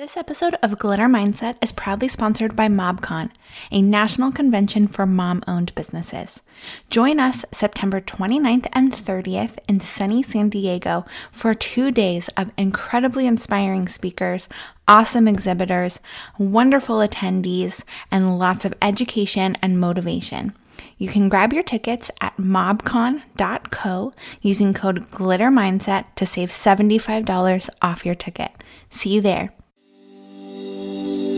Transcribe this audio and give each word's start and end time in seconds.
This 0.00 0.16
episode 0.16 0.56
of 0.62 0.78
Glitter 0.78 1.08
Mindset 1.08 1.56
is 1.60 1.72
proudly 1.72 2.08
sponsored 2.08 2.56
by 2.56 2.68
MobCon, 2.68 3.30
a 3.70 3.82
national 3.82 4.32
convention 4.32 4.88
for 4.88 5.04
mom 5.04 5.42
owned 5.46 5.74
businesses. 5.74 6.42
Join 6.88 7.20
us 7.20 7.44
September 7.52 8.00
29th 8.00 8.66
and 8.72 8.94
30th 8.94 9.58
in 9.68 9.80
sunny 9.80 10.22
San 10.22 10.48
Diego 10.48 11.04
for 11.30 11.52
two 11.52 11.90
days 11.90 12.28
of 12.38 12.50
incredibly 12.56 13.26
inspiring 13.26 13.86
speakers, 13.88 14.48
awesome 14.88 15.28
exhibitors, 15.28 16.00
wonderful 16.38 17.00
attendees, 17.00 17.84
and 18.10 18.38
lots 18.38 18.64
of 18.64 18.72
education 18.80 19.54
and 19.60 19.78
motivation. 19.78 20.54
You 20.96 21.08
can 21.08 21.28
grab 21.28 21.52
your 21.52 21.62
tickets 21.62 22.10
at 22.22 22.38
mobcon.co 22.38 24.14
using 24.40 24.72
code 24.72 25.10
GLITTERMindset 25.10 26.14
to 26.14 26.24
save 26.24 26.48
$75 26.48 27.68
off 27.82 28.06
your 28.06 28.14
ticket. 28.14 28.52
See 28.88 29.10
you 29.10 29.20
there. 29.20 29.52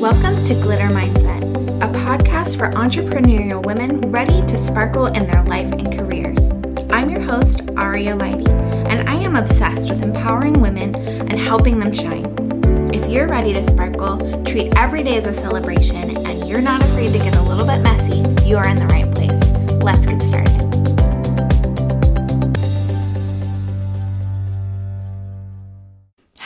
Welcome 0.02 0.44
to 0.46 0.54
Glitter 0.54 0.88
Mindset, 0.88 1.42
a 1.76 1.86
podcast 1.86 2.56
for 2.56 2.68
entrepreneurial 2.70 3.64
women 3.64 4.00
ready 4.10 4.42
to 4.46 4.56
sparkle 4.56 5.06
in 5.06 5.28
their 5.28 5.44
life 5.44 5.70
and 5.70 5.96
careers. 5.96 6.50
I'm 6.90 7.08
your 7.08 7.20
host, 7.20 7.60
Aria 7.76 8.16
Lighty, 8.16 8.48
and 8.88 9.08
I 9.08 9.14
am 9.14 9.36
obsessed 9.36 9.90
with 9.90 10.02
empowering 10.02 10.60
women 10.60 10.96
and 10.96 11.38
helping 11.38 11.78
them 11.78 11.92
shine. 11.92 12.26
If 12.92 13.08
you're 13.08 13.28
ready 13.28 13.52
to 13.52 13.62
sparkle, 13.62 14.18
treat 14.42 14.76
every 14.76 15.04
day 15.04 15.18
as 15.18 15.26
a 15.26 15.32
celebration, 15.32 16.16
and 16.26 16.48
you're 16.48 16.60
not 16.60 16.82
afraid 16.82 17.12
to 17.12 17.18
get 17.18 17.36
a 17.36 17.42
little 17.42 17.64
bit 17.64 17.78
messy, 17.78 18.24
you 18.44 18.56
are 18.56 18.66
in 18.66 18.78
the 18.78 18.86
right 18.86 19.08
place. 19.14 19.30
Let's 19.84 20.04
get 20.04 20.20
started. 20.20 20.71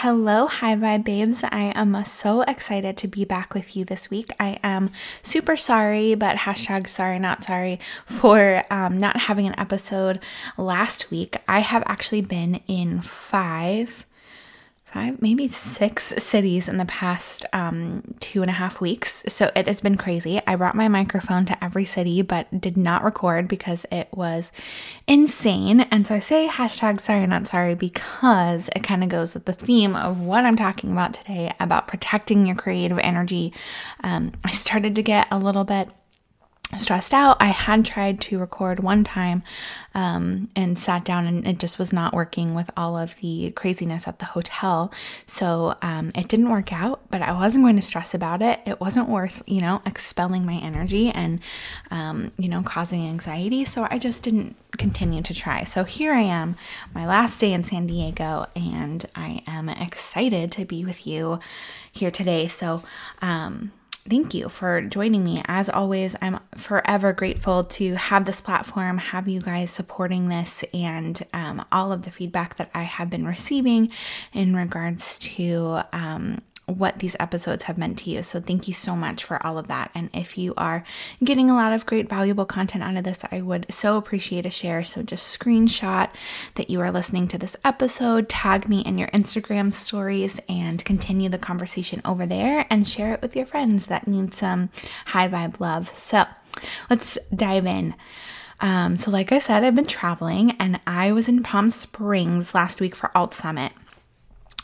Hello, 0.06 0.46
High 0.46 0.76
Vibe 0.76 1.02
Babes. 1.02 1.42
I 1.42 1.72
am 1.74 2.04
so 2.04 2.42
excited 2.42 2.96
to 2.98 3.08
be 3.08 3.24
back 3.24 3.54
with 3.54 3.74
you 3.74 3.84
this 3.84 4.08
week. 4.08 4.30
I 4.38 4.60
am 4.62 4.92
super 5.20 5.56
sorry, 5.56 6.14
but 6.14 6.36
hashtag 6.36 6.88
sorry, 6.88 7.18
not 7.18 7.42
sorry, 7.42 7.80
for 8.04 8.62
um, 8.70 8.96
not 8.98 9.16
having 9.22 9.48
an 9.48 9.58
episode 9.58 10.20
last 10.56 11.10
week. 11.10 11.34
I 11.48 11.58
have 11.58 11.82
actually 11.86 12.20
been 12.20 12.60
in 12.68 13.00
five 13.00 14.06
five, 14.96 15.20
maybe 15.20 15.46
six 15.46 16.14
cities 16.16 16.70
in 16.70 16.78
the 16.78 16.86
past 16.86 17.44
um, 17.52 18.02
two 18.18 18.40
and 18.40 18.48
a 18.48 18.54
half 18.54 18.80
weeks. 18.80 19.22
So 19.28 19.50
it 19.54 19.66
has 19.66 19.82
been 19.82 19.98
crazy. 19.98 20.40
I 20.46 20.56
brought 20.56 20.74
my 20.74 20.88
microphone 20.88 21.44
to 21.46 21.64
every 21.64 21.84
city, 21.84 22.22
but 22.22 22.62
did 22.62 22.78
not 22.78 23.04
record 23.04 23.46
because 23.46 23.84
it 23.92 24.08
was 24.12 24.50
insane. 25.06 25.82
And 25.82 26.06
so 26.06 26.14
I 26.14 26.18
say 26.18 26.48
hashtag 26.48 27.02
sorry, 27.02 27.26
not 27.26 27.46
sorry, 27.46 27.74
because 27.74 28.70
it 28.74 28.84
kind 28.84 29.02
of 29.02 29.10
goes 29.10 29.34
with 29.34 29.44
the 29.44 29.52
theme 29.52 29.94
of 29.94 30.18
what 30.20 30.46
I'm 30.46 30.56
talking 30.56 30.92
about 30.92 31.12
today 31.12 31.52
about 31.60 31.88
protecting 31.88 32.46
your 32.46 32.56
creative 32.56 32.98
energy. 33.00 33.52
Um, 34.02 34.32
I 34.44 34.52
started 34.52 34.94
to 34.96 35.02
get 35.02 35.28
a 35.30 35.38
little 35.38 35.64
bit 35.64 35.90
stressed 36.76 37.14
out. 37.14 37.36
I 37.40 37.48
had 37.48 37.84
tried 37.84 38.20
to 38.22 38.38
record 38.38 38.80
one 38.80 39.04
time 39.04 39.42
um, 39.94 40.48
and 40.54 40.78
sat 40.78 41.04
down, 41.04 41.26
and 41.26 41.46
it 41.46 41.58
just 41.58 41.78
was 41.78 41.92
not 41.92 42.14
working 42.14 42.54
with 42.54 42.70
all 42.76 42.96
of 42.96 43.16
the 43.16 43.50
craziness 43.52 44.06
at 44.06 44.18
the 44.18 44.26
hotel. 44.26 44.92
So 45.26 45.76
um, 45.82 46.12
it 46.14 46.28
didn't 46.28 46.50
work 46.50 46.72
out, 46.72 47.00
but 47.10 47.22
I 47.22 47.32
wasn't 47.32 47.64
going 47.64 47.76
to 47.76 47.82
stress 47.82 48.14
about 48.14 48.42
it. 48.42 48.60
It 48.66 48.80
wasn't 48.80 49.08
worth, 49.08 49.42
you 49.46 49.60
know, 49.60 49.82
expelling 49.86 50.44
my 50.44 50.56
energy 50.56 51.10
and, 51.10 51.40
um, 51.90 52.32
you 52.38 52.48
know, 52.48 52.62
causing 52.62 53.06
anxiety. 53.06 53.64
So 53.64 53.86
I 53.90 53.98
just 53.98 54.22
didn't 54.22 54.56
continue 54.76 55.22
to 55.22 55.34
try. 55.34 55.64
So 55.64 55.84
here 55.84 56.12
I 56.12 56.20
am, 56.20 56.56
my 56.94 57.06
last 57.06 57.40
day 57.40 57.52
in 57.52 57.64
San 57.64 57.86
Diego, 57.86 58.46
and 58.54 59.04
I 59.14 59.42
am 59.46 59.68
excited 59.68 60.52
to 60.52 60.64
be 60.64 60.84
with 60.84 61.06
you 61.06 61.40
here 61.90 62.10
today. 62.10 62.48
So, 62.48 62.82
um, 63.22 63.72
thank 64.08 64.34
you 64.34 64.48
for 64.48 64.80
joining 64.80 65.24
me. 65.24 65.42
As 65.46 65.68
always, 65.68 66.16
I'm 66.22 66.40
forever 66.54 67.12
grateful 67.12 67.64
to 67.64 67.94
have 67.96 68.24
this 68.24 68.40
platform, 68.40 68.98
have 68.98 69.28
you 69.28 69.40
guys 69.40 69.70
supporting 69.70 70.28
this, 70.28 70.64
and 70.72 71.22
um, 71.32 71.64
all 71.72 71.92
of 71.92 72.02
the 72.02 72.10
feedback 72.10 72.56
that 72.56 72.70
I 72.74 72.82
have 72.82 73.10
been 73.10 73.26
receiving 73.26 73.90
in 74.32 74.56
regards 74.56 75.18
to 75.20 75.82
um, 75.92 76.42
what 76.66 76.98
these 76.98 77.14
episodes 77.20 77.64
have 77.64 77.78
meant 77.78 77.98
to 78.00 78.10
you. 78.10 78.22
So, 78.22 78.40
thank 78.40 78.66
you 78.66 78.74
so 78.74 78.96
much 78.96 79.22
for 79.22 79.44
all 79.46 79.56
of 79.56 79.68
that. 79.68 79.90
And 79.94 80.10
if 80.12 80.36
you 80.36 80.52
are 80.56 80.82
getting 81.22 81.48
a 81.48 81.54
lot 81.54 81.72
of 81.72 81.86
great, 81.86 82.08
valuable 82.08 82.44
content 82.44 82.82
out 82.82 82.96
of 82.96 83.04
this, 83.04 83.20
I 83.30 83.40
would 83.40 83.72
so 83.72 83.96
appreciate 83.96 84.46
a 84.46 84.50
share. 84.50 84.82
So, 84.82 85.02
just 85.02 85.38
screenshot 85.38 86.10
that 86.56 86.68
you 86.68 86.80
are 86.80 86.90
listening 86.90 87.28
to 87.28 87.38
this 87.38 87.56
episode, 87.64 88.28
tag 88.28 88.68
me 88.68 88.80
in 88.80 88.98
your 88.98 89.08
Instagram 89.08 89.72
stories, 89.72 90.40
and 90.48 90.84
continue 90.84 91.28
the 91.28 91.38
conversation 91.38 92.02
over 92.04 92.26
there 92.26 92.66
and 92.68 92.86
share 92.86 93.14
it 93.14 93.22
with 93.22 93.36
your 93.36 93.46
friends 93.46 93.86
that 93.86 94.08
need 94.08 94.34
some 94.34 94.70
high 95.06 95.28
vibe 95.28 95.60
love. 95.60 95.96
So, 95.96 96.24
let's 96.90 97.16
dive 97.34 97.66
in. 97.66 97.94
Um, 98.60 98.96
so, 98.96 99.10
like 99.10 99.30
I 99.30 99.38
said, 99.38 99.62
I've 99.62 99.74
been 99.76 99.86
traveling 99.86 100.52
and 100.52 100.80
I 100.86 101.12
was 101.12 101.28
in 101.28 101.44
Palm 101.44 101.70
Springs 101.70 102.54
last 102.54 102.80
week 102.80 102.96
for 102.96 103.16
Alt 103.16 103.34
Summit. 103.34 103.72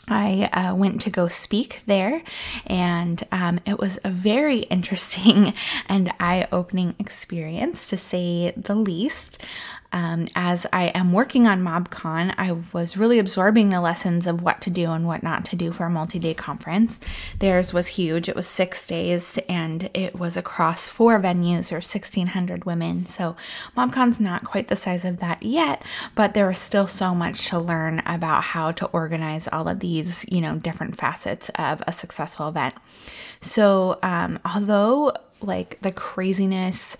I 0.07 0.49
uh, 0.51 0.75
went 0.75 1.01
to 1.01 1.09
go 1.09 1.27
speak 1.27 1.81
there, 1.85 2.23
and 2.65 3.23
um, 3.31 3.59
it 3.65 3.79
was 3.79 3.99
a 4.03 4.09
very 4.09 4.59
interesting 4.73 5.53
and 5.87 6.13
eye 6.19 6.47
opening 6.51 6.95
experience 6.99 7.89
to 7.89 7.97
say 7.97 8.53
the 8.57 8.75
least. 8.75 9.41
Um, 9.93 10.25
as 10.35 10.65
I 10.73 10.85
am 10.87 11.13
working 11.13 11.45
on 11.45 11.61
MobCon, 11.61 12.33
I 12.37 12.57
was 12.73 12.97
really 12.97 13.19
absorbing 13.19 13.69
the 13.69 13.79
lessons 13.79 14.25
of 14.25 14.41
what 14.41 14.59
to 14.61 14.71
do 14.71 14.91
and 14.91 15.05
what 15.05 15.21
not 15.21 15.45
to 15.45 15.55
do 15.55 15.71
for 15.71 15.85
a 15.85 15.89
multi 15.89 16.17
day 16.17 16.33
conference. 16.33 16.99
Theirs 17.37 17.73
was 17.73 17.87
huge, 17.87 18.27
it 18.27 18.35
was 18.35 18.47
six 18.47 18.87
days 18.87 19.37
and 19.47 19.89
it 19.93 20.15
was 20.17 20.35
across 20.35 20.89
four 20.89 21.19
venues 21.19 21.71
or 21.71 21.75
1,600 21.75 22.65
women. 22.65 23.05
So 23.05 23.35
MobCon's 23.77 24.19
not 24.19 24.43
quite 24.43 24.67
the 24.67 24.75
size 24.75 25.05
of 25.05 25.19
that 25.19 25.43
yet, 25.43 25.83
but 26.15 26.33
there 26.33 26.47
was 26.47 26.57
still 26.57 26.87
so 26.87 27.13
much 27.13 27.47
to 27.49 27.59
learn 27.59 28.01
about 28.05 28.43
how 28.43 28.71
to 28.71 28.87
organize 28.87 29.47
all 29.47 29.67
of 29.67 29.79
these, 29.79 30.25
you 30.27 30.41
know, 30.41 30.55
different 30.55 30.97
facets 30.97 31.49
of 31.55 31.83
a 31.85 31.93
successful 31.93 32.47
event. 32.47 32.73
So, 33.41 33.99
um, 34.01 34.39
although 34.43 35.13
like 35.41 35.77
the 35.81 35.91
craziness, 35.91 36.97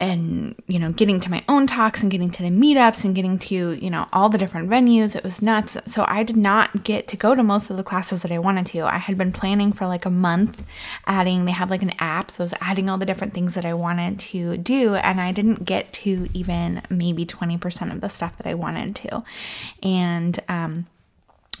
and 0.00 0.54
you 0.68 0.78
know 0.78 0.92
getting 0.92 1.18
to 1.20 1.30
my 1.30 1.42
own 1.48 1.66
talks 1.66 2.02
and 2.02 2.10
getting 2.10 2.30
to 2.30 2.42
the 2.42 2.50
meetups 2.50 3.04
and 3.04 3.14
getting 3.14 3.38
to 3.38 3.72
you 3.72 3.90
know 3.90 4.06
all 4.12 4.28
the 4.28 4.38
different 4.38 4.68
venues. 4.68 5.16
It 5.16 5.24
was 5.24 5.42
nuts. 5.42 5.76
So 5.86 6.04
i 6.08 6.22
did 6.22 6.36
not 6.36 6.84
get 6.84 7.08
to 7.08 7.16
go 7.16 7.34
to 7.34 7.42
most 7.42 7.70
of 7.70 7.76
the 7.76 7.82
classes 7.82 8.22
that 8.22 8.32
i 8.32 8.38
wanted 8.38 8.66
to. 8.66 8.82
I 8.82 8.98
had 8.98 9.18
been 9.18 9.32
planning 9.32 9.72
for 9.72 9.86
like 9.86 10.04
a 10.04 10.10
month 10.10 10.66
adding 11.06 11.44
they 11.44 11.52
have 11.52 11.70
like 11.70 11.82
an 11.82 11.94
app 11.98 12.30
so 12.30 12.42
i 12.42 12.44
was 12.44 12.54
adding 12.60 12.88
all 12.88 12.98
the 12.98 13.06
different 13.06 13.34
things 13.34 13.54
that 13.54 13.64
i 13.64 13.74
wanted 13.74 14.18
to 14.18 14.56
do 14.56 14.94
and 14.94 15.20
i 15.20 15.32
didn't 15.32 15.64
get 15.64 15.92
to 15.92 16.28
even 16.32 16.82
maybe 16.90 17.24
20% 17.26 17.92
of 17.92 18.00
the 18.00 18.08
stuff 18.08 18.36
that 18.36 18.46
i 18.46 18.54
wanted 18.54 18.94
to. 18.96 19.22
And 19.82 20.38
um 20.48 20.86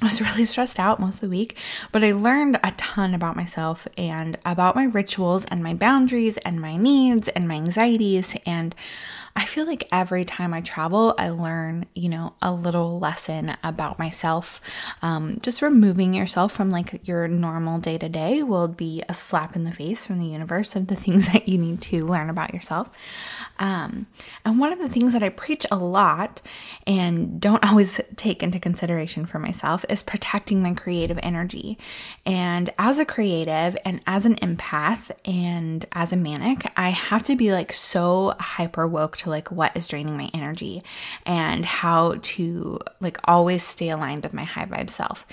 I 0.00 0.06
was 0.06 0.20
really 0.20 0.44
stressed 0.44 0.78
out 0.78 1.00
most 1.00 1.16
of 1.16 1.20
the 1.22 1.36
week, 1.36 1.56
but 1.92 2.04
I 2.04 2.12
learned 2.12 2.58
a 2.62 2.70
ton 2.72 3.14
about 3.14 3.36
myself 3.36 3.88
and 3.96 4.38
about 4.44 4.76
my 4.76 4.84
rituals 4.84 5.44
and 5.46 5.62
my 5.62 5.74
boundaries 5.74 6.36
and 6.38 6.60
my 6.60 6.76
needs 6.76 7.28
and 7.28 7.48
my 7.48 7.54
anxieties. 7.54 8.36
And 8.46 8.74
I 9.38 9.44
feel 9.44 9.66
like 9.66 9.86
every 9.92 10.24
time 10.24 10.52
I 10.52 10.62
travel, 10.62 11.14
I 11.16 11.28
learn, 11.28 11.86
you 11.94 12.08
know, 12.08 12.34
a 12.42 12.52
little 12.52 12.98
lesson 12.98 13.56
about 13.62 13.96
myself. 13.96 14.60
Um, 15.00 15.38
just 15.42 15.62
removing 15.62 16.12
yourself 16.12 16.50
from 16.50 16.70
like 16.70 17.06
your 17.06 17.28
normal 17.28 17.78
day 17.78 17.98
to 17.98 18.08
day 18.08 18.42
will 18.42 18.66
be 18.66 19.04
a 19.08 19.14
slap 19.14 19.54
in 19.54 19.62
the 19.62 19.70
face 19.70 20.04
from 20.04 20.18
the 20.18 20.26
universe 20.26 20.74
of 20.74 20.88
the 20.88 20.96
things 20.96 21.28
that 21.32 21.46
you 21.46 21.56
need 21.56 21.80
to 21.82 22.04
learn 22.04 22.30
about 22.30 22.52
yourself. 22.52 22.90
Um, 23.60 24.08
and 24.44 24.58
one 24.58 24.72
of 24.72 24.80
the 24.80 24.88
things 24.88 25.12
that 25.12 25.22
I 25.22 25.28
preach 25.28 25.64
a 25.70 25.76
lot 25.76 26.42
and 26.84 27.40
don't 27.40 27.64
always 27.68 28.00
take 28.16 28.42
into 28.42 28.58
consideration 28.58 29.24
for 29.24 29.38
myself 29.38 29.84
is 29.88 30.02
protecting 30.02 30.62
my 30.62 30.74
creative 30.74 31.20
energy. 31.22 31.78
And 32.26 32.70
as 32.76 32.98
a 32.98 33.04
creative 33.04 33.76
and 33.84 34.00
as 34.04 34.26
an 34.26 34.34
empath 34.36 35.12
and 35.24 35.86
as 35.92 36.12
a 36.12 36.16
manic, 36.16 36.72
I 36.76 36.90
have 36.90 37.22
to 37.24 37.36
be 37.36 37.52
like 37.52 37.72
so 37.72 38.34
hyper 38.40 38.88
woke 38.88 39.16
to 39.18 39.27
like 39.28 39.50
what 39.50 39.76
is 39.76 39.88
draining 39.88 40.16
my 40.16 40.30
energy 40.34 40.82
and 41.24 41.64
how 41.64 42.16
to 42.22 42.78
like 43.00 43.18
always 43.24 43.62
stay 43.62 43.88
aligned 43.90 44.22
with 44.22 44.34
my 44.34 44.44
high 44.44 44.66
vibe 44.66 44.90
self. 44.90 45.26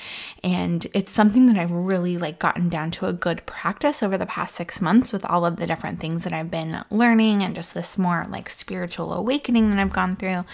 And 0.44 0.86
it's 0.94 1.12
something 1.12 1.47
that 1.47 1.57
I've 1.57 1.71
really 1.71 2.18
like 2.18 2.39
gotten 2.39 2.69
down 2.69 2.92
to 2.92 3.07
a 3.07 3.13
good 3.13 3.45
practice 3.45 4.03
over 4.03 4.18
the 4.18 4.25
past 4.25 4.56
six 4.56 4.81
months 4.81 5.12
with 5.12 5.25
all 5.25 5.45
of 5.45 5.57
the 5.57 5.68
different 5.68 6.00
things 6.00 6.24
that 6.24 6.33
I've 6.33 6.51
been 6.51 6.83
learning 6.89 7.42
and 7.42 7.56
just 7.56 7.74
this 7.74 7.97
more 7.97 8.25
like 8.30 8.50
spiritual 8.50 9.13
awakening 9.13 9.69
that 9.69 9.80
I've 9.80 9.94
gone 9.94 10.15
through. 10.15 10.45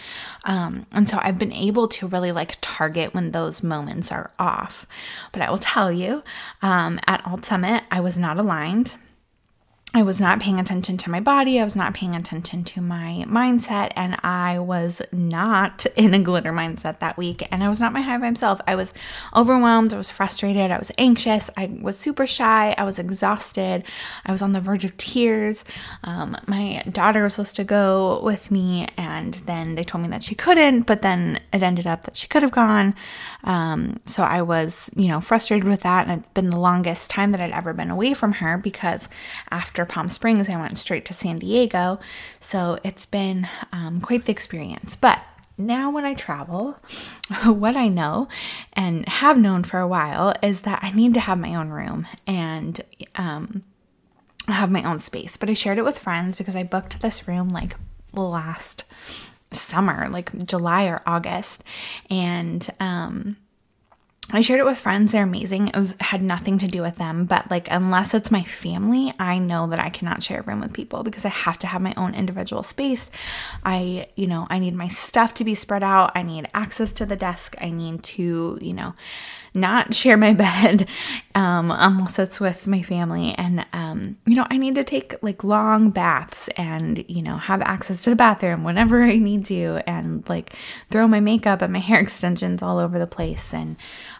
Um, 0.46 0.86
and 0.92 1.08
so 1.08 1.20
I've 1.22 1.40
been 1.40 1.54
able 1.54 1.88
to 1.90 2.08
really 2.08 2.32
like 2.32 2.58
target 2.62 3.14
when 3.14 3.32
those 3.32 3.64
moments 3.64 4.12
are 4.12 4.32
off. 4.40 4.86
But 5.32 5.42
I 5.42 5.50
will 5.50 5.58
tell 5.58 5.92
you, 5.92 6.24
um, 6.62 7.00
at 7.08 7.26
Alt 7.26 7.46
Summit, 7.46 7.84
I 7.92 8.00
was 8.02 8.18
not 8.18 8.38
aligned. 8.38 8.96
I 9.94 10.04
was 10.04 10.22
not 10.22 10.40
paying 10.40 10.58
attention 10.58 10.96
to 10.98 11.10
my 11.10 11.20
body. 11.20 11.60
I 11.60 11.66
was 11.66 11.76
not 11.76 11.94
paying 11.94 12.16
attention 12.16 12.64
to 12.64 12.82
my 12.82 13.26
mindset. 13.28 13.92
And 13.98 14.18
I 14.24 14.58
was 14.58 15.02
not 15.12 15.86
in 15.98 16.14
a 16.14 16.20
glitter 16.20 16.54
mindset 16.54 17.00
that 17.00 17.18
week. 17.18 17.46
And 17.52 17.62
I 17.62 17.68
was 17.68 17.82
not 17.82 17.92
my 17.92 18.00
high 18.00 18.18
vibe 18.18 18.38
self. 18.38 18.62
I 18.66 18.76
was 18.76 18.94
overwhelmed. 19.36 19.94
I 19.94 19.98
was 19.98 20.10
frustrated. 20.10 20.72
I 20.72 20.78
was 20.78 20.94
anxious. 20.98 21.50
I 21.58 21.78
was 21.82 21.98
super 21.98 22.26
shy. 22.26 22.74
I 22.78 22.86
was 22.86 23.00
exhausted. 23.00 23.84
I 24.26 24.32
was 24.32 24.42
on 24.42 24.54
the 24.54 24.62
verge 24.62 24.86
of 24.86 24.96
tears. 24.96 25.66
Um, 26.06 26.38
my 26.48 26.84
daughter 26.90 27.24
was 27.24 27.34
supposed 27.34 27.58
to 27.58 27.66
go 27.66 28.22
with 28.24 28.50
me. 28.50 28.88
And 28.96 29.34
then 29.46 29.76
they 29.76 29.84
told 29.84 30.04
me 30.04 30.10
that 30.12 30.24
she 30.24 30.36
couldn't. 30.36 30.84
But 30.84 31.02
then 31.02 31.42
it 31.52 31.64
ended 31.64 31.86
up 31.86 32.06
that 32.06 32.16
she 32.16 32.30
could 32.30 32.44
have 32.44 32.52
gone. 32.52 32.96
Um, 33.44 34.00
so 34.06 34.24
I 34.24 34.42
was, 34.42 34.90
you 34.96 35.10
know, 35.10 35.20
frustrated 35.20 35.68
with 35.68 35.82
that. 35.82 36.08
And 36.08 36.18
it's 36.18 36.30
been 36.30 36.50
the 36.50 36.60
longest 36.60 37.10
time 37.10 37.34
that 37.34 37.42
I'd 37.42 37.52
ever 37.52 37.74
been 37.74 37.92
away 37.92 38.14
from 38.14 38.34
her 38.34 38.58
because 38.58 39.10
after 39.52 39.81
after 39.82 39.94
Palm 39.94 40.10
Springs, 40.10 40.48
I 40.48 40.60
went 40.60 40.78
straight 40.78 41.06
to 41.06 41.14
San 41.14 41.40
Diego. 41.40 42.00
So 42.40 42.78
it's 42.84 43.06
been 43.06 43.48
um, 43.72 44.00
quite 44.00 44.26
the 44.26 44.32
experience. 44.32 44.96
But 44.96 45.20
now 45.58 45.90
when 45.90 46.06
I 46.06 46.14
travel, 46.14 46.80
what 47.46 47.76
I 47.76 47.88
know 47.88 48.28
and 48.74 49.08
have 49.08 49.40
known 49.40 49.64
for 49.64 49.80
a 49.80 49.88
while 49.88 50.34
is 50.44 50.62
that 50.62 50.84
I 50.84 50.92
need 50.92 51.14
to 51.16 51.20
have 51.20 51.40
my 51.40 51.56
own 51.56 51.70
room 51.70 52.08
and 52.28 52.80
um, 53.16 53.64
have 54.48 54.70
my 54.70 54.84
own 54.84 55.00
space. 55.00 55.36
But 55.36 55.50
I 55.50 55.54
shared 55.54 55.80
it 55.80 55.86
with 55.86 55.98
friends 55.98 56.36
because 56.36 56.56
I 56.56 56.64
booked 56.64 57.02
this 57.02 57.28
room 57.28 57.50
like 57.50 57.76
last 58.14 58.84
summer, 59.52 60.10
like 60.10 60.46
July 60.46 60.86
or 60.86 61.02
August. 61.08 61.64
And 62.10 62.70
um, 62.80 63.38
I 64.34 64.42
shared 64.42 64.60
it 64.60 64.66
with 64.66 64.80
friends. 64.80 65.12
They're 65.12 65.24
amazing. 65.24 65.68
It 65.68 65.76
was 65.76 65.96
had 66.00 66.24
nothing 66.24 66.58
to 66.60 66.68
do 66.68 66.82
with 66.82 66.96
them, 66.96 67.26
but 67.26 67.52
like 67.52 67.68
unless 67.70 68.14
it's 68.14 68.32
my 68.32 68.44
family, 68.44 69.14
I 69.20 69.40
know 69.40 69.68
that 69.68 69.80
I 69.80 69.90
cannot 69.90 70.24
share 70.24 70.40
a 70.40 70.44
room 70.44 70.62
with 70.62 70.74
people 70.74 71.04
because 71.04 71.26
I 71.26 71.30
have 71.30 71.60
to 71.60 71.68
have 71.68 71.82
my 71.82 71.94
own 71.98 72.16
individual 72.16 72.64
space. 72.64 73.10
I, 73.64 74.08
you 74.16 74.28
know, 74.28 74.48
I 74.50 74.60
need 74.60 74.76
my 74.76 74.88
stuff 74.88 75.34
to 75.36 75.44
be 75.44 75.54
spread 75.54 75.84
out. 75.84 76.14
I 76.16 76.24
need 76.24 76.50
access 76.54 76.94
to 76.94 77.06
the 77.06 77.16
desk. 77.18 77.56
I 77.60 77.72
need 77.72 78.04
to, 78.04 78.58
you 78.62 78.74
know, 78.74 78.94
not 79.54 79.94
share 79.94 80.18
my 80.18 80.34
bed 80.42 80.88
um, 81.36 81.72
unless 81.72 82.20
it's 82.20 82.40
with 82.40 82.68
my 82.68 82.82
family. 82.82 83.34
And, 83.38 83.66
um, 83.74 84.18
you 84.26 84.36
know, 84.36 84.48
I 84.50 84.58
need 84.58 84.76
to 84.76 84.84
take 84.84 85.22
like 85.22 85.44
long 85.44 85.90
baths 85.90 86.48
and, 86.50 87.04
you 87.10 87.22
know, 87.22 87.38
have 87.38 87.62
access 87.62 88.04
to 88.04 88.10
the 88.10 88.16
bathroom 88.16 88.64
whenever 88.64 89.02
I 89.04 89.16
need 89.16 89.46
to 89.46 89.82
and 89.88 90.28
like 90.30 90.56
throw 90.90 91.08
my 91.08 91.20
makeup 91.20 91.62
and 91.62 91.74
my 91.74 91.80
hair 91.92 92.00
extensions 92.00 92.62
all 92.62 92.80
over 92.80 93.00
the 93.00 93.08
place 93.08 93.54
and 93.54 93.76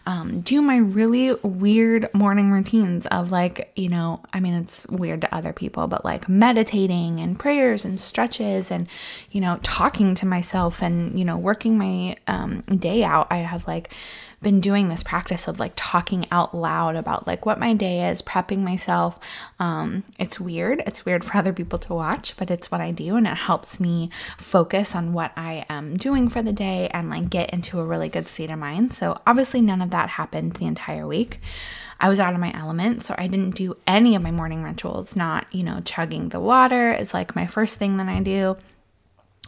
um, 0.06 0.40
do 0.40 0.60
my 0.60 0.78
really 0.78 1.34
weird 1.42 2.12
morning 2.12 2.50
routines 2.50 3.06
of 3.06 3.30
like, 3.30 3.72
you 3.76 3.88
know, 3.88 4.20
I 4.32 4.40
mean, 4.40 4.54
it's 4.54 4.86
weird 4.88 5.20
to 5.22 5.34
other 5.34 5.52
people, 5.52 5.86
but 5.86 6.04
like 6.04 6.28
meditating 6.28 7.20
and 7.20 7.38
prayers 7.38 7.84
and 7.84 8.00
stretches 8.00 8.70
and, 8.70 8.88
you 9.30 9.40
know, 9.40 9.58
talking 9.62 10.14
to 10.16 10.26
myself 10.26 10.82
and, 10.82 11.18
you 11.18 11.24
know, 11.24 11.36
working 11.36 11.78
my 11.78 12.16
um, 12.26 12.62
day 12.62 13.04
out. 13.04 13.28
I 13.30 13.38
have 13.38 13.66
like, 13.66 13.92
been 14.42 14.60
doing 14.60 14.88
this 14.88 15.02
practice 15.02 15.48
of 15.48 15.60
like 15.60 15.72
talking 15.76 16.26
out 16.30 16.54
loud 16.54 16.96
about 16.96 17.26
like 17.26 17.46
what 17.46 17.58
my 17.58 17.74
day 17.74 18.08
is, 18.08 18.22
prepping 18.22 18.58
myself. 18.58 19.18
Um, 19.58 20.04
it's 20.18 20.40
weird. 20.40 20.82
It's 20.86 21.04
weird 21.04 21.24
for 21.24 21.36
other 21.36 21.52
people 21.52 21.78
to 21.80 21.94
watch, 21.94 22.36
but 22.36 22.50
it's 22.50 22.70
what 22.70 22.80
I 22.80 22.90
do 22.90 23.16
and 23.16 23.26
it 23.26 23.36
helps 23.36 23.78
me 23.80 24.10
focus 24.38 24.94
on 24.94 25.12
what 25.12 25.32
I 25.36 25.64
am 25.68 25.96
doing 25.96 26.28
for 26.28 26.42
the 26.42 26.52
day 26.52 26.88
and 26.92 27.10
like 27.10 27.30
get 27.30 27.50
into 27.50 27.80
a 27.80 27.84
really 27.84 28.08
good 28.08 28.28
state 28.28 28.50
of 28.50 28.58
mind. 28.58 28.92
So 28.92 29.20
obviously 29.26 29.60
none 29.60 29.82
of 29.82 29.90
that 29.90 30.10
happened 30.10 30.54
the 30.54 30.66
entire 30.66 31.06
week. 31.06 31.40
I 32.00 32.08
was 32.08 32.18
out 32.18 32.34
of 32.34 32.40
my 32.40 32.52
element, 32.52 33.04
so 33.04 33.14
I 33.16 33.28
didn't 33.28 33.54
do 33.54 33.76
any 33.86 34.16
of 34.16 34.22
my 34.22 34.32
morning 34.32 34.64
rituals, 34.64 35.14
not, 35.14 35.46
you 35.52 35.62
know, 35.62 35.80
chugging 35.84 36.30
the 36.30 36.40
water 36.40 36.90
It's 36.90 37.14
like 37.14 37.36
my 37.36 37.46
first 37.46 37.76
thing 37.78 37.96
that 37.98 38.08
I 38.08 38.20
do 38.20 38.56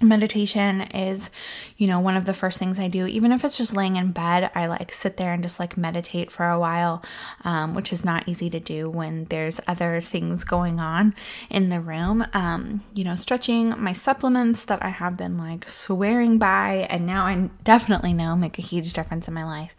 meditation 0.02 0.81
is 0.81 1.31
you 1.76 1.87
know 1.87 2.00
one 2.00 2.17
of 2.17 2.25
the 2.25 2.35
first 2.35 2.58
things 2.58 2.81
i 2.81 2.88
do 2.88 3.06
even 3.06 3.31
if 3.31 3.44
it's 3.44 3.56
just 3.56 3.76
laying 3.76 3.94
in 3.94 4.11
bed 4.11 4.50
i 4.52 4.67
like 4.67 4.91
sit 4.91 5.17
there 5.17 5.32
and 5.32 5.44
just 5.44 5.61
like 5.61 5.76
meditate 5.76 6.32
for 6.32 6.49
a 6.49 6.58
while 6.58 7.00
um, 7.44 7.75
which 7.75 7.93
is 7.93 8.05
not 8.05 8.29
easy 8.29 8.50
to 8.50 8.58
do 8.58 8.91
when 8.91 9.25
there's 9.26 9.61
other 9.69 10.00
things 10.00 10.43
going 10.43 10.81
on 10.81 11.14
in 11.49 11.69
the 11.69 11.81
room 11.81 12.26
um, 12.32 12.82
you 12.93 13.05
know 13.05 13.14
stretching 13.14 13.70
my 13.81 13.93
supplements 13.93 14.64
that 14.64 14.85
i 14.85 14.88
have 14.88 15.17
been 15.17 15.38
like 15.38 15.69
swearing 15.69 16.38
by 16.38 16.88
and 16.91 17.06
now 17.06 17.25
i 17.25 17.49
definitely 17.62 18.12
know 18.12 18.35
make 18.35 18.58
a 18.58 18.62
huge 18.62 18.93
difference 18.94 19.29
in 19.29 19.35
my 19.35 19.44
life 19.44 19.76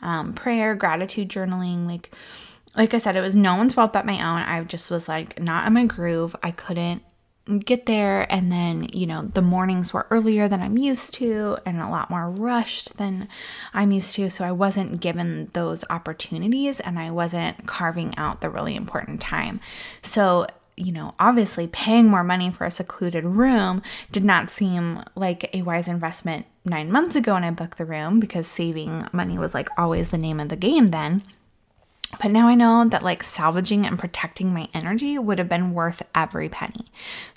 um, 0.00 0.32
prayer 0.32 0.74
gratitude 0.74 1.28
journaling 1.28 1.86
like 1.86 2.10
like 2.76 2.94
I 2.94 2.98
said, 2.98 3.16
it 3.16 3.22
was 3.22 3.34
no 3.34 3.56
one's 3.56 3.74
fault 3.74 3.92
but 3.92 4.06
my 4.06 4.18
own. 4.18 4.42
I 4.42 4.62
just 4.62 4.88
was 4.88 5.08
like 5.08 5.40
not 5.40 5.66
in 5.66 5.72
my 5.72 5.86
groove. 5.86 6.36
I 6.44 6.52
couldn't 6.52 7.02
get 7.56 7.86
there 7.86 8.30
and 8.30 8.52
then 8.52 8.88
you 8.92 9.06
know 9.06 9.22
the 9.22 9.42
mornings 9.42 9.92
were 9.92 10.06
earlier 10.10 10.48
than 10.48 10.62
i'm 10.62 10.76
used 10.76 11.14
to 11.14 11.56
and 11.64 11.80
a 11.80 11.88
lot 11.88 12.10
more 12.10 12.30
rushed 12.30 12.96
than 12.98 13.26
i'm 13.72 13.90
used 13.90 14.14
to 14.14 14.28
so 14.28 14.44
i 14.44 14.52
wasn't 14.52 15.00
given 15.00 15.48
those 15.54 15.84
opportunities 15.88 16.80
and 16.80 16.98
i 16.98 17.10
wasn't 17.10 17.66
carving 17.66 18.16
out 18.16 18.40
the 18.40 18.50
really 18.50 18.76
important 18.76 19.20
time 19.20 19.60
so 20.02 20.46
you 20.78 20.92
know, 20.92 21.14
obviously 21.18 21.66
paying 21.66 22.08
more 22.08 22.22
money 22.22 22.50
for 22.50 22.64
a 22.64 22.70
secluded 22.70 23.24
room 23.24 23.82
did 24.12 24.24
not 24.24 24.48
seem 24.48 25.02
like 25.16 25.50
a 25.52 25.62
wise 25.62 25.88
investment 25.88 26.46
nine 26.64 26.90
months 26.90 27.16
ago 27.16 27.34
when 27.34 27.44
I 27.44 27.50
booked 27.50 27.78
the 27.78 27.84
room 27.84 28.20
because 28.20 28.46
saving 28.46 29.08
money 29.12 29.38
was 29.38 29.54
like 29.54 29.68
always 29.76 30.10
the 30.10 30.18
name 30.18 30.38
of 30.38 30.48
the 30.48 30.56
game 30.56 30.88
then. 30.88 31.22
But 32.22 32.30
now 32.30 32.48
I 32.48 32.54
know 32.54 32.86
that 32.88 33.02
like 33.02 33.22
salvaging 33.22 33.84
and 33.86 33.98
protecting 33.98 34.52
my 34.54 34.68
energy 34.72 35.18
would 35.18 35.38
have 35.38 35.48
been 35.48 35.74
worth 35.74 36.02
every 36.14 36.48
penny 36.48 36.86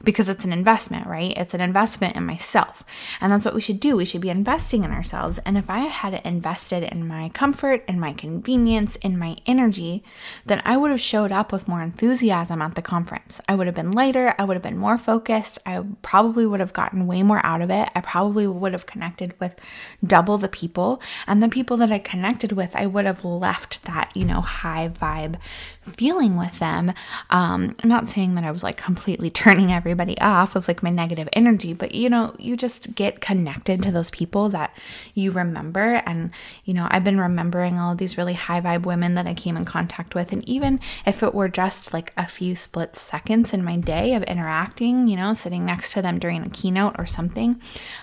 because 0.03 0.29
it's 0.29 0.45
an 0.45 0.53
investment, 0.53 1.07
right? 1.07 1.33
It's 1.35 1.53
an 1.53 1.59
investment 1.59 2.15
in 2.15 2.25
myself. 2.25 2.83
And 3.19 3.31
that's 3.31 3.45
what 3.45 3.53
we 3.53 3.62
should 3.62 3.81
do. 3.81 3.97
We 3.97 4.06
should 4.06 4.21
be 4.21 4.29
investing 4.29 4.83
in 4.83 4.91
ourselves. 4.91 5.39
And 5.39 5.57
if 5.57 5.69
I 5.69 5.79
had 5.79 6.21
invested 6.25 6.83
in 6.83 7.06
my 7.06 7.29
comfort 7.29 7.83
and 7.88 8.00
my 8.00 8.13
convenience, 8.13 8.95
in 8.97 9.19
my 9.19 9.35
energy, 9.45 10.03
then 10.45 10.62
I 10.63 10.77
would 10.77 10.91
have 10.91 11.01
showed 11.01 11.33
up 11.33 11.51
with 11.51 11.68
more 11.68 11.81
enthusiasm 11.81 12.62
at 12.62 12.75
the 12.75 12.81
conference. 12.81 13.41
I 13.50 13.56
would 13.56 13.68
have 13.68 13.75
been 13.75 13.91
lighter. 13.91 14.33
I 14.39 14.45
would 14.45 14.56
have 14.56 14.63
been 14.63 14.77
more 14.77 14.97
focused. 14.97 15.59
I 15.65 15.83
probably 16.01 16.45
would 16.45 16.62
have 16.62 16.73
gotten 16.73 17.07
way 17.07 17.23
more 17.23 17.45
out 17.45 17.62
of 17.62 17.69
it. 17.69 17.89
I 17.94 18.00
probably 18.01 18.47
would 18.47 18.71
have 18.71 18.85
connected 18.85 19.38
with 19.39 19.59
double 20.06 20.38
the 20.38 20.47
people. 20.47 21.01
And 21.27 21.44
the 21.44 21.50
people 21.50 21.75
that 21.77 21.91
I 21.91 22.00
connected 22.00 22.53
with, 22.53 22.73
I 22.75 22.85
would 22.85 23.06
have 23.06 23.25
left 23.25 23.83
that, 23.83 24.15
you 24.15 24.23
know, 24.23 24.41
high 24.61 24.87
vibe 24.89 25.35
feeling 25.83 26.38
with 26.38 26.60
them. 26.60 26.94
Um, 27.30 27.75
I'm 27.81 27.89
not 27.89 28.10
saying 28.10 28.36
that 28.36 28.44
I 28.44 28.51
was 28.51 28.63
like 28.63 28.78
completely 28.78 29.30
turning 29.42 29.72
everybody 29.72 30.19
off 30.19 30.56
of 30.56 30.68
like 30.68 30.83
my 30.83 30.89
negative 30.89 31.28
energy, 31.33 31.74
but 31.74 31.94
you 31.95 32.10
know, 32.10 32.36
you 32.38 32.56
just 32.56 32.95
get 32.95 33.22
connected 33.22 33.81
to 33.83 33.92
those 33.92 34.12
people 34.12 34.50
that 34.50 34.78
you 35.13 35.31
remember. 35.31 36.01
And, 36.06 36.31
you 36.66 36.74
know, 36.74 36.88
I've 36.89 37.04
been 37.04 37.19
remembering 37.19 37.80
all 37.80 37.95
these 37.95 38.18
really 38.18 38.33
high 38.33 38.62
vibe 38.62 38.83
women 38.83 39.16
that 39.16 39.28
I 39.28 39.33
came 39.33 39.57
in 39.57 39.66
contact 39.66 40.16
with. 40.16 40.31
And 40.31 40.48
even 40.48 40.80
if 41.06 41.24
it 41.24 41.33
were 41.33 41.50
just 41.50 41.94
like 41.94 42.13
a 42.16 42.28
few 42.28 42.56
split 42.56 42.95
seconds 42.95 43.54
in 43.54 43.64
my 43.64 43.78
day 43.78 44.14
of 44.14 44.23
interacting, 44.23 45.07
you 45.07 45.16
know, 45.16 45.33
sitting 45.33 45.66
next 45.66 45.94
to 45.94 46.02
them 46.02 46.19
during 46.19 46.44
a 46.44 46.50
keynote 46.50 46.95
or 46.97 47.06
something, 47.06 47.61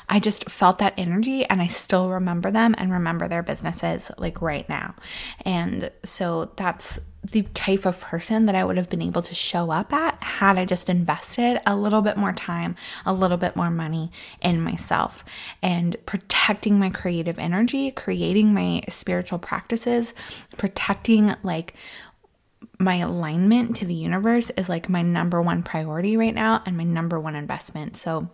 I 0.09 0.19
just 0.19 0.51
felt 0.51 0.79
that 0.79 0.95
energy 0.97 1.45
and 1.45 1.63
I 1.63 1.69
still 1.69 2.11
remember 2.11 2.51
them 2.51 2.75
and 2.79 2.93
remember 2.93 3.29
their 3.29 3.43
businesses 3.43 4.11
like 4.19 4.43
right 4.43 4.69
now. 4.69 4.95
And 5.45 5.91
so 6.05 6.53
that's 6.57 6.99
the 7.25 7.43
type 7.55 7.85
of 7.85 8.01
person 8.01 8.47
that 8.47 8.55
I 8.55 8.65
would 8.65 8.77
have 8.77 8.89
been 8.89 9.03
able 9.03 9.23
to 9.23 9.35
show 9.35 9.71
up 9.71 9.93
at 9.93 10.23
had 10.23 10.57
I 10.57 10.65
just 10.65 10.89
invested 10.89 11.61
a 11.67 11.75
little 11.75 12.01
bit 12.01 12.17
more 12.17 12.33
time, 12.33 12.77
a 13.05 13.13
little 13.13 13.37
bit 13.37 13.57
more 13.57 13.71
money 13.71 14.11
in 14.41 14.61
myself 14.61 15.25
and 15.61 15.97
protecting 16.07 16.79
my 16.79 16.91
creative 16.91 17.39
energy, 17.39 17.91
creating 17.91 18.55
my 18.55 18.83
spiritual 18.89 19.39
practices, 19.39 20.15
protecting 20.57 21.35
like 21.43 21.75
my 22.79 22.97
alignment 22.97 23.75
to 23.77 23.85
the 23.85 23.95
universe 23.95 24.51
is 24.51 24.69
like 24.69 24.89
my 24.89 25.03
number 25.03 25.43
one 25.43 25.63
priority 25.63 26.17
right 26.17 26.35
now 26.35 26.63
and 26.65 26.77
my 26.77 26.85
number 26.85 27.19
one 27.19 27.35
investment. 27.35 27.97
So 27.97 28.31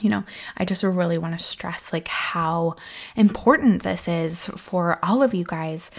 you 0.00 0.10
know, 0.10 0.24
I 0.56 0.64
just 0.64 0.82
really 0.82 1.18
want 1.18 1.38
to 1.38 1.44
stress 1.44 1.92
like 1.92 2.08
how 2.08 2.76
important 3.16 3.82
this 3.82 4.08
is 4.08 4.46
for 4.46 4.98
all 5.02 5.22
of 5.22 5.34
you 5.34 5.44
guys. 5.44 5.90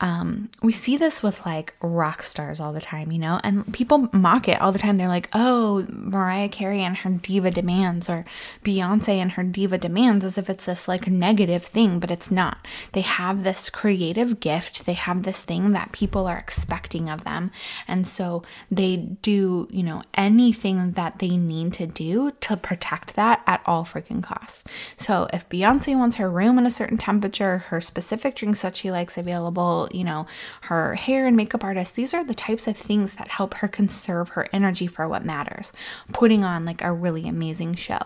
Um, 0.00 0.50
we 0.62 0.72
see 0.72 0.96
this 0.96 1.22
with 1.22 1.44
like 1.44 1.74
rock 1.82 2.22
stars 2.22 2.58
all 2.58 2.72
the 2.72 2.80
time, 2.80 3.12
you 3.12 3.18
know, 3.18 3.38
and 3.44 3.72
people 3.72 4.08
mock 4.12 4.48
it 4.48 4.60
all 4.60 4.72
the 4.72 4.78
time. 4.78 4.96
They're 4.96 5.08
like, 5.08 5.28
oh, 5.34 5.86
Mariah 5.90 6.48
Carey 6.48 6.80
and 6.80 6.96
her 6.98 7.10
diva 7.10 7.50
demands, 7.50 8.08
or 8.08 8.24
Beyonce 8.64 9.16
and 9.16 9.32
her 9.32 9.42
diva 9.42 9.76
demands, 9.76 10.24
as 10.24 10.38
if 10.38 10.48
it's 10.48 10.64
this 10.64 10.88
like 10.88 11.06
negative 11.06 11.62
thing, 11.62 11.98
but 11.98 12.10
it's 12.10 12.30
not. 12.30 12.66
They 12.92 13.02
have 13.02 13.44
this 13.44 13.68
creative 13.68 14.40
gift, 14.40 14.86
they 14.86 14.94
have 14.94 15.24
this 15.24 15.42
thing 15.42 15.72
that 15.72 15.92
people 15.92 16.26
are 16.26 16.38
expecting 16.38 17.10
of 17.10 17.24
them. 17.24 17.50
And 17.86 18.08
so 18.08 18.42
they 18.70 18.96
do, 18.96 19.68
you 19.70 19.82
know, 19.82 20.02
anything 20.14 20.92
that 20.92 21.18
they 21.18 21.36
need 21.36 21.74
to 21.74 21.86
do 21.86 22.30
to 22.40 22.56
protect 22.56 23.16
that 23.16 23.42
at 23.46 23.62
all 23.66 23.84
freaking 23.84 24.22
costs. 24.22 24.64
So 24.96 25.28
if 25.32 25.48
Beyonce 25.48 25.96
wants 25.96 26.16
her 26.16 26.30
room 26.30 26.58
in 26.58 26.64
a 26.64 26.70
certain 26.70 26.96
temperature, 26.96 27.58
her 27.58 27.80
specific 27.80 28.34
drinks 28.36 28.62
that 28.62 28.76
she 28.76 28.90
likes 28.90 29.18
available, 29.18 29.88
you 29.94 30.04
know, 30.04 30.26
her 30.62 30.94
hair 30.94 31.26
and 31.26 31.36
makeup 31.36 31.64
artist, 31.64 31.94
these 31.94 32.14
are 32.14 32.24
the 32.24 32.34
types 32.34 32.66
of 32.66 32.76
things 32.76 33.14
that 33.14 33.28
help 33.28 33.54
her 33.54 33.68
conserve 33.68 34.30
her 34.30 34.48
energy 34.52 34.86
for 34.86 35.08
what 35.08 35.24
matters, 35.24 35.72
putting 36.12 36.44
on 36.44 36.64
like 36.64 36.82
a 36.82 36.92
really 36.92 37.28
amazing 37.28 37.74
show. 37.74 38.00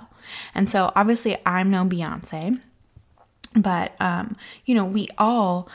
And 0.55 0.69
so 0.69 0.93
obviously 0.97 1.37
I'm 1.45 1.71
no 1.71 1.85
Beyonce, 1.85 2.61
but 3.55 3.93
um, 4.01 4.37
you 4.65 4.75
know, 4.75 4.85
we 4.85 5.09
all 5.19 5.69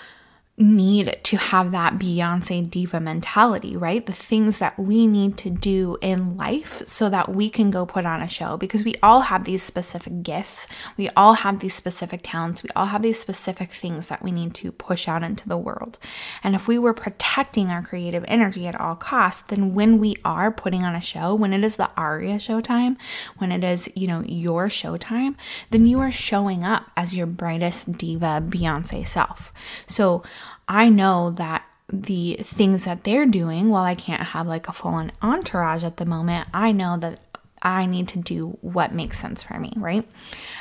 need 0.59 1.17
to 1.23 1.37
have 1.37 1.71
that 1.71 1.97
Beyonce 1.97 2.69
diva 2.69 2.99
mentality, 2.99 3.77
right? 3.77 4.05
The 4.05 4.11
things 4.11 4.59
that 4.59 4.77
we 4.77 5.07
need 5.07 5.37
to 5.37 5.49
do 5.49 5.97
in 6.01 6.35
life 6.35 6.85
so 6.85 7.09
that 7.09 7.29
we 7.29 7.49
can 7.49 7.71
go 7.71 7.85
put 7.85 8.05
on 8.05 8.21
a 8.21 8.29
show 8.29 8.57
because 8.57 8.83
we 8.83 8.95
all 9.01 9.21
have 9.21 9.45
these 9.45 9.63
specific 9.63 10.21
gifts. 10.21 10.67
We 10.97 11.07
all 11.15 11.35
have 11.35 11.61
these 11.61 11.73
specific 11.73 12.21
talents. 12.23 12.61
We 12.61 12.69
all 12.75 12.87
have 12.87 13.01
these 13.01 13.17
specific 13.17 13.71
things 13.71 14.09
that 14.09 14.21
we 14.21 14.31
need 14.31 14.53
to 14.55 14.73
push 14.73 15.07
out 15.07 15.23
into 15.23 15.47
the 15.47 15.57
world. 15.57 15.97
And 16.43 16.55
if 16.55 16.67
we 16.67 16.77
were 16.77 16.93
protecting 16.93 17.69
our 17.69 17.81
creative 17.81 18.25
energy 18.27 18.67
at 18.67 18.79
all 18.79 18.95
costs, 18.95 19.43
then 19.47 19.73
when 19.73 19.97
we 19.97 20.17
are 20.25 20.51
putting 20.51 20.83
on 20.83 20.93
a 20.93 21.01
show, 21.01 21.33
when 21.33 21.53
it 21.53 21.63
is 21.63 21.77
the 21.77 21.89
Aria 21.95 22.35
showtime, 22.35 22.97
when 23.37 23.53
it 23.53 23.63
is, 23.63 23.89
you 23.95 24.07
know, 24.07 24.23
your 24.25 24.67
showtime, 24.67 25.35
then 25.69 25.87
you 25.87 26.01
are 26.01 26.11
showing 26.11 26.65
up 26.65 26.91
as 26.97 27.15
your 27.15 27.27
brightest 27.27 27.97
diva 27.97 28.43
Beyonce 28.45 29.07
self. 29.07 29.53
So 29.87 30.21
I 30.69 30.89
know 30.89 31.31
that 31.31 31.65
the 31.91 32.37
things 32.43 32.85
that 32.85 33.03
they're 33.03 33.25
doing, 33.25 33.69
while 33.69 33.83
I 33.83 33.95
can't 33.95 34.21
have 34.21 34.47
like 34.47 34.67
a 34.67 34.73
full 34.73 34.93
on 34.93 35.11
entourage 35.21 35.83
at 35.83 35.97
the 35.97 36.05
moment, 36.05 36.47
I 36.53 36.71
know 36.71 36.95
that 36.97 37.19
I 37.61 37.87
need 37.87 38.07
to 38.09 38.19
do 38.19 38.57
what 38.61 38.93
makes 38.93 39.19
sense 39.19 39.41
for 39.43 39.59
me, 39.59 39.73
right? 39.75 40.07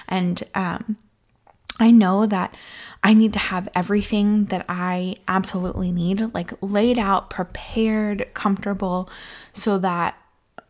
And 0.09 0.43
um, 0.55 0.97
I 1.79 1.91
know 1.91 2.27
that 2.27 2.55
I 3.05 3.13
need 3.13 3.35
to 3.35 3.39
have 3.39 3.69
everything 3.75 4.47
that 4.47 4.65
I 4.69 5.17
absolutely 5.29 5.93
need, 5.93 6.35
like 6.35 6.53
laid 6.61 6.99
out, 6.99 7.31
prepared, 7.31 8.29
comfortable, 8.35 9.09
so 9.53 9.79
that 9.79 10.17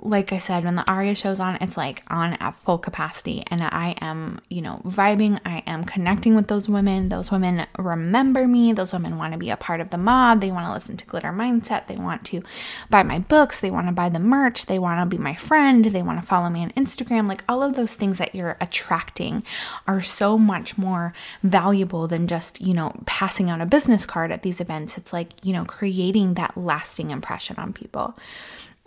like 0.00 0.32
I 0.32 0.38
said, 0.38 0.64
when 0.64 0.76
the 0.76 0.88
Aria 0.88 1.14
show's 1.14 1.40
on, 1.40 1.58
it's 1.60 1.76
like 1.76 2.04
on 2.08 2.34
at 2.34 2.56
full 2.60 2.78
capacity. 2.78 3.42
And 3.48 3.62
I 3.62 3.96
am, 4.00 4.40
you 4.48 4.62
know, 4.62 4.80
vibing. 4.84 5.40
I 5.44 5.64
am 5.66 5.84
connecting 5.84 6.36
with 6.36 6.46
those 6.46 6.68
women. 6.68 7.08
Those 7.08 7.32
women 7.32 7.66
remember 7.76 8.46
me. 8.46 8.72
Those 8.72 8.92
women 8.92 9.16
want 9.16 9.32
to 9.32 9.38
be 9.38 9.50
a 9.50 9.56
part 9.56 9.80
of 9.80 9.90
the 9.90 9.98
mob. 9.98 10.40
They 10.40 10.52
want 10.52 10.66
to 10.66 10.72
listen 10.72 10.96
to 10.98 11.06
Glitter 11.06 11.32
Mindset. 11.32 11.88
They 11.88 11.96
want 11.96 12.24
to 12.26 12.42
buy 12.88 13.02
my 13.02 13.18
books. 13.18 13.58
They 13.58 13.72
want 13.72 13.88
to 13.88 13.92
buy 13.92 14.08
the 14.08 14.20
merch. 14.20 14.66
They 14.66 14.78
want 14.78 15.00
to 15.00 15.06
be 15.06 15.20
my 15.20 15.34
friend. 15.34 15.84
They 15.84 16.02
want 16.02 16.20
to 16.20 16.26
follow 16.26 16.48
me 16.48 16.62
on 16.62 16.70
Instagram. 16.70 17.26
Like 17.26 17.42
all 17.48 17.62
of 17.62 17.74
those 17.74 17.94
things 17.94 18.18
that 18.18 18.36
you're 18.36 18.56
attracting 18.60 19.42
are 19.88 20.00
so 20.00 20.38
much 20.38 20.78
more 20.78 21.12
valuable 21.42 22.06
than 22.06 22.28
just, 22.28 22.60
you 22.60 22.72
know, 22.72 22.92
passing 23.06 23.50
out 23.50 23.60
a 23.60 23.66
business 23.66 24.06
card 24.06 24.30
at 24.30 24.42
these 24.42 24.60
events. 24.60 24.96
It's 24.96 25.12
like, 25.12 25.44
you 25.44 25.52
know, 25.52 25.64
creating 25.64 26.34
that 26.34 26.56
lasting 26.56 27.10
impression 27.10 27.56
on 27.58 27.72
people. 27.72 28.16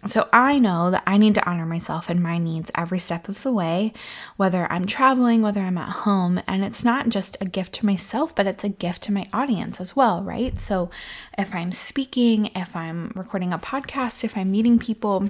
So 0.07 0.27
I 0.33 0.57
know 0.57 0.89
that 0.91 1.03
I 1.05 1.17
need 1.17 1.35
to 1.35 1.49
honor 1.49 1.65
myself 1.65 2.09
and 2.09 2.21
my 2.21 2.37
needs 2.37 2.71
every 2.75 2.99
step 2.99 3.29
of 3.29 3.43
the 3.43 3.51
way, 3.51 3.93
whether 4.35 4.71
I'm 4.71 4.87
traveling, 4.87 5.41
whether 5.41 5.61
I'm 5.61 5.77
at 5.77 5.89
home. 5.89 6.41
And 6.47 6.65
it's 6.65 6.83
not 6.83 7.09
just 7.09 7.37
a 7.39 7.45
gift 7.45 7.73
to 7.75 7.85
myself, 7.85 8.35
but 8.35 8.47
it's 8.47 8.63
a 8.63 8.69
gift 8.69 9.03
to 9.03 9.11
my 9.11 9.27
audience 9.31 9.79
as 9.79 9.95
well, 9.95 10.23
right? 10.23 10.59
So 10.59 10.89
if 11.37 11.53
I'm 11.53 11.71
speaking, 11.71 12.47
if 12.55 12.75
I'm 12.75 13.11
recording 13.15 13.53
a 13.53 13.59
podcast, 13.59 14.23
if 14.23 14.35
I'm 14.35 14.51
meeting 14.51 14.79
people, 14.79 15.29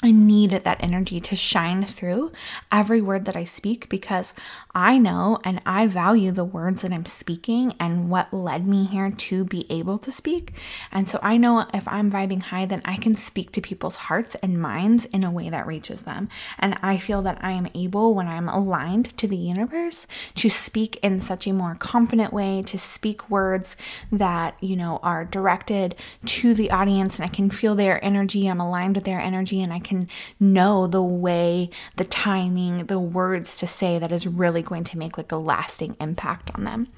I 0.00 0.12
need 0.12 0.50
that 0.50 0.82
energy 0.82 1.18
to 1.18 1.34
shine 1.34 1.84
through 1.84 2.30
every 2.70 3.00
word 3.00 3.24
that 3.24 3.36
I 3.36 3.42
speak 3.42 3.88
because 3.88 4.32
I 4.78 4.96
know 4.96 5.40
and 5.42 5.60
I 5.66 5.88
value 5.88 6.30
the 6.30 6.44
words 6.44 6.82
that 6.82 6.92
I'm 6.92 7.04
speaking 7.04 7.74
and 7.80 8.08
what 8.08 8.32
led 8.32 8.64
me 8.64 8.84
here 8.84 9.10
to 9.10 9.44
be 9.44 9.66
able 9.68 9.98
to 9.98 10.12
speak. 10.12 10.52
And 10.92 11.08
so 11.08 11.18
I 11.20 11.36
know 11.36 11.66
if 11.74 11.88
I'm 11.88 12.08
vibing 12.08 12.42
high, 12.42 12.64
then 12.64 12.82
I 12.84 12.94
can 12.94 13.16
speak 13.16 13.50
to 13.52 13.60
people's 13.60 13.96
hearts 13.96 14.36
and 14.40 14.62
minds 14.62 15.06
in 15.06 15.24
a 15.24 15.32
way 15.32 15.50
that 15.50 15.66
reaches 15.66 16.02
them. 16.02 16.28
And 16.60 16.78
I 16.80 16.96
feel 16.96 17.22
that 17.22 17.38
I 17.40 17.50
am 17.50 17.66
able, 17.74 18.14
when 18.14 18.28
I'm 18.28 18.48
aligned 18.48 19.16
to 19.16 19.26
the 19.26 19.36
universe, 19.36 20.06
to 20.36 20.48
speak 20.48 20.94
in 21.02 21.20
such 21.20 21.48
a 21.48 21.52
more 21.52 21.74
confident 21.74 22.32
way, 22.32 22.62
to 22.62 22.78
speak 22.78 23.28
words 23.28 23.74
that, 24.12 24.56
you 24.60 24.76
know, 24.76 25.00
are 25.02 25.24
directed 25.24 25.96
to 26.26 26.54
the 26.54 26.70
audience 26.70 27.18
and 27.18 27.28
I 27.28 27.34
can 27.34 27.50
feel 27.50 27.74
their 27.74 28.02
energy. 28.04 28.46
I'm 28.46 28.60
aligned 28.60 28.94
with 28.94 29.06
their 29.06 29.18
energy 29.18 29.60
and 29.60 29.72
I 29.72 29.80
can 29.80 30.08
know 30.38 30.86
the 30.86 31.02
way, 31.02 31.68
the 31.96 32.04
timing, 32.04 32.86
the 32.86 33.00
words 33.00 33.58
to 33.58 33.66
say 33.66 33.98
that 33.98 34.12
is 34.12 34.24
really 34.24 34.67
going 34.68 34.84
to 34.84 34.98
make 34.98 35.16
like 35.16 35.32
a 35.32 35.36
lasting 35.36 35.96
impact 36.00 36.50
on 36.54 36.64
them. 36.64 36.88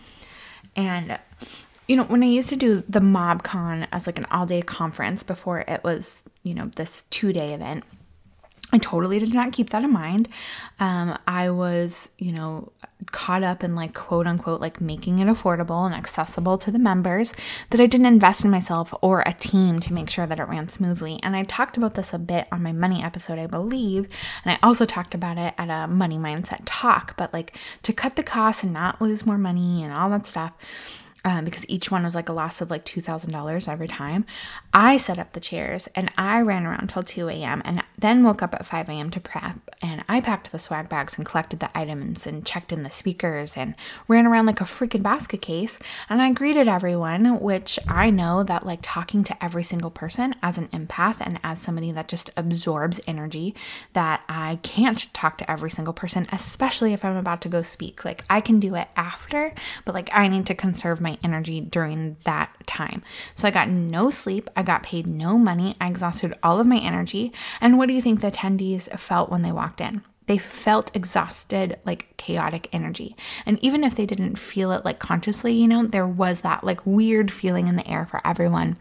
And 0.77 1.19
you 1.89 1.97
know, 1.97 2.05
when 2.05 2.23
I 2.23 2.27
used 2.27 2.49
to 2.51 2.57
do 2.57 2.85
the 2.89 3.01
MobCon 3.01 3.89
as 3.91 4.07
like 4.07 4.17
an 4.17 4.27
all-day 4.31 4.63
conference 4.63 5.25
before 5.25 5.65
it 5.67 5.83
was, 5.83 6.23
you 6.45 6.55
know, 6.55 6.71
this 6.77 7.03
two-day 7.11 7.53
event, 7.53 7.83
I 8.73 8.79
totally 8.79 9.19
did 9.19 9.35
not 9.35 9.53
keep 9.53 9.71
that 9.71 9.83
in 9.83 9.93
mind. 9.93 10.29
Um, 10.79 11.19
I 11.27 11.51
was, 11.51 12.11
you 12.19 12.33
know, 12.33 12.73
caught 13.11 13.43
up 13.43 13.65
in 13.65 13.75
like 13.75 13.95
quote 13.95 14.27
unquote, 14.27 14.61
like 14.61 14.81
making 14.81 15.19
it 15.19 15.27
affordable 15.27 15.85
and 15.87 15.95
accessible 15.95 16.59
to 16.59 16.71
the 16.71 16.79
members 16.79 17.33
that 17.71 17.81
I 17.81 17.87
didn't 17.87 18.07
invest 18.07 18.45
in 18.45 18.51
myself 18.51 18.95
or 19.01 19.23
a 19.27 19.33
team 19.33 19.81
to 19.81 19.93
make 19.93 20.11
sure 20.11 20.27
that 20.27 20.39
it 20.39 20.45
ran 20.45 20.69
smoothly. 20.69 21.19
And 21.23 21.35
I 21.35 21.43
talked 21.45 21.77
about 21.77 21.95
this 21.95 22.13
a 22.13 22.19
bit 22.19 22.47
on 22.53 22.63
my 22.63 22.73
money 22.73 23.03
episode, 23.03 23.39
I 23.39 23.47
believe. 23.47 24.09
And 24.45 24.53
I 24.53 24.59
also 24.63 24.85
talked 24.85 25.15
about 25.15 25.39
it 25.39 25.55
at 25.59 25.69
a 25.69 25.89
money 25.89 26.19
mindset 26.19 26.63
talk, 26.65 27.17
but 27.17 27.33
like 27.33 27.57
to 27.83 27.93
cut 27.93 28.17
the 28.17 28.23
costs 28.23 28.63
and 28.63 28.73
not 28.73 29.01
lose 29.01 29.27
more 29.27 29.39
money 29.39 29.83
and 29.83 29.93
all 29.93 30.11
that 30.11 30.27
stuff 30.27 30.53
um, 31.25 31.45
because 31.45 31.65
each 31.69 31.91
one 31.91 32.03
was 32.03 32.15
like 32.15 32.29
a 32.29 32.33
loss 32.33 32.61
of 32.61 32.71
like 32.71 32.85
$2,000 32.85 33.69
every 33.69 33.89
time. 33.89 34.25
I 34.73 34.97
set 34.97 35.19
up 35.19 35.33
the 35.33 35.41
chairs 35.41 35.89
and 35.95 36.11
I 36.17 36.41
ran 36.41 36.67
around 36.67 36.89
till 36.89 37.03
2 37.03 37.29
a.m. 37.29 37.63
and 37.65 37.83
then 37.99 38.25
woke 38.25 38.43
up 38.43 38.55
at 38.55 38.67
5 38.67 38.89
a.m. 38.89 39.11
to 39.11 39.21
prep. 39.21 39.57
And 39.83 40.05
I 40.09 40.21
packed 40.21 40.53
the 40.53 40.59
swag 40.59 40.89
bags 40.89 41.17
and 41.17 41.27
collected 41.27 41.61
the 41.61 41.77
items 41.77 42.27
and 42.27 42.45
checked 42.45 42.73
in 42.73 42.83
the 42.83 42.91
speakers 42.91 43.57
and 43.57 43.75
ran 44.09 44.27
around 44.27 44.47
like 44.47 44.61
a 44.61 44.65
freaking 44.65 45.03
basket 45.03 45.43
case. 45.43 45.79
And 46.09 46.23
I 46.23 46.33
greeted 46.33 46.69
everyone, 46.69 47.41
which 47.41 47.79
I 47.89 48.11
know 48.11 48.43
that 48.43 48.67
like 48.67 48.81
talking 48.83 49.25
to 49.25 49.45
every 49.45 49.65
single 49.65 49.91
person 49.91 50.35
as 50.43 50.59
an 50.59 50.69
empath 50.69 51.17
and 51.21 51.39
as 51.45 51.61
somebody 51.61 51.93
that 51.93 52.09
just 52.09 52.31
absorbs 52.37 53.01
energy, 53.07 53.55
that 53.93 54.25
I 54.29 54.59
can't 54.63 55.13
talk 55.13 55.39
to 55.39 55.51
every 55.51 55.71
single 55.71 55.95
person, 55.95 56.27
especially 56.33 56.93
if 56.93 57.05
I'm 57.05 57.17
about 57.17 57.43
to 57.43 57.49
go 57.49 57.63
speak. 57.63 58.05
Like 58.05 58.25
I 58.31 58.41
can 58.41 58.61
do 58.61 58.75
it 58.75 58.89
after, 58.97 59.53
but 59.85 59.95
like 59.95 60.11
I 60.13 60.29
need 60.29 60.47
to 60.47 60.55
conserve 60.55 61.01
my 61.01 61.10
my 61.11 61.19
energy 61.25 61.61
during 61.61 62.17
that 62.25 62.55
time. 62.67 63.03
So 63.35 63.49
I 63.49 63.51
got 63.51 63.69
no 63.69 64.11
sleep, 64.11 64.49
I 64.57 64.63
got 64.63 64.83
paid 64.83 65.07
no 65.07 65.37
money, 65.37 65.75
I 65.81 65.89
exhausted 65.89 66.35
all 66.43 66.61
of 66.61 66.67
my 66.67 66.79
energy. 66.79 67.33
And 67.61 67.79
what 67.79 67.89
do 67.89 67.95
you 67.95 68.03
think 68.03 68.21
the 68.21 68.31
attendees 68.31 68.99
felt 68.99 69.31
when 69.31 69.43
they 69.43 69.53
walked 69.53 69.81
in? 69.81 70.03
They 70.27 70.39
felt 70.39 70.95
exhausted, 70.95 71.81
like 71.85 72.17
chaotic 72.17 72.69
energy. 72.73 73.17
And 73.45 73.59
even 73.65 73.83
if 73.83 73.97
they 73.97 74.07
didn't 74.07 74.39
feel 74.39 74.71
it 74.71 74.85
like 74.85 75.01
consciously, 75.01 75.55
you 75.55 75.67
know, 75.67 75.85
there 75.85 76.07
was 76.07 76.43
that 76.43 76.63
like 76.63 76.87
weird 76.87 77.33
feeling 77.33 77.67
in 77.67 77.77
the 77.77 77.89
air 77.89 78.07
for 78.07 78.25
everyone. 78.25 78.77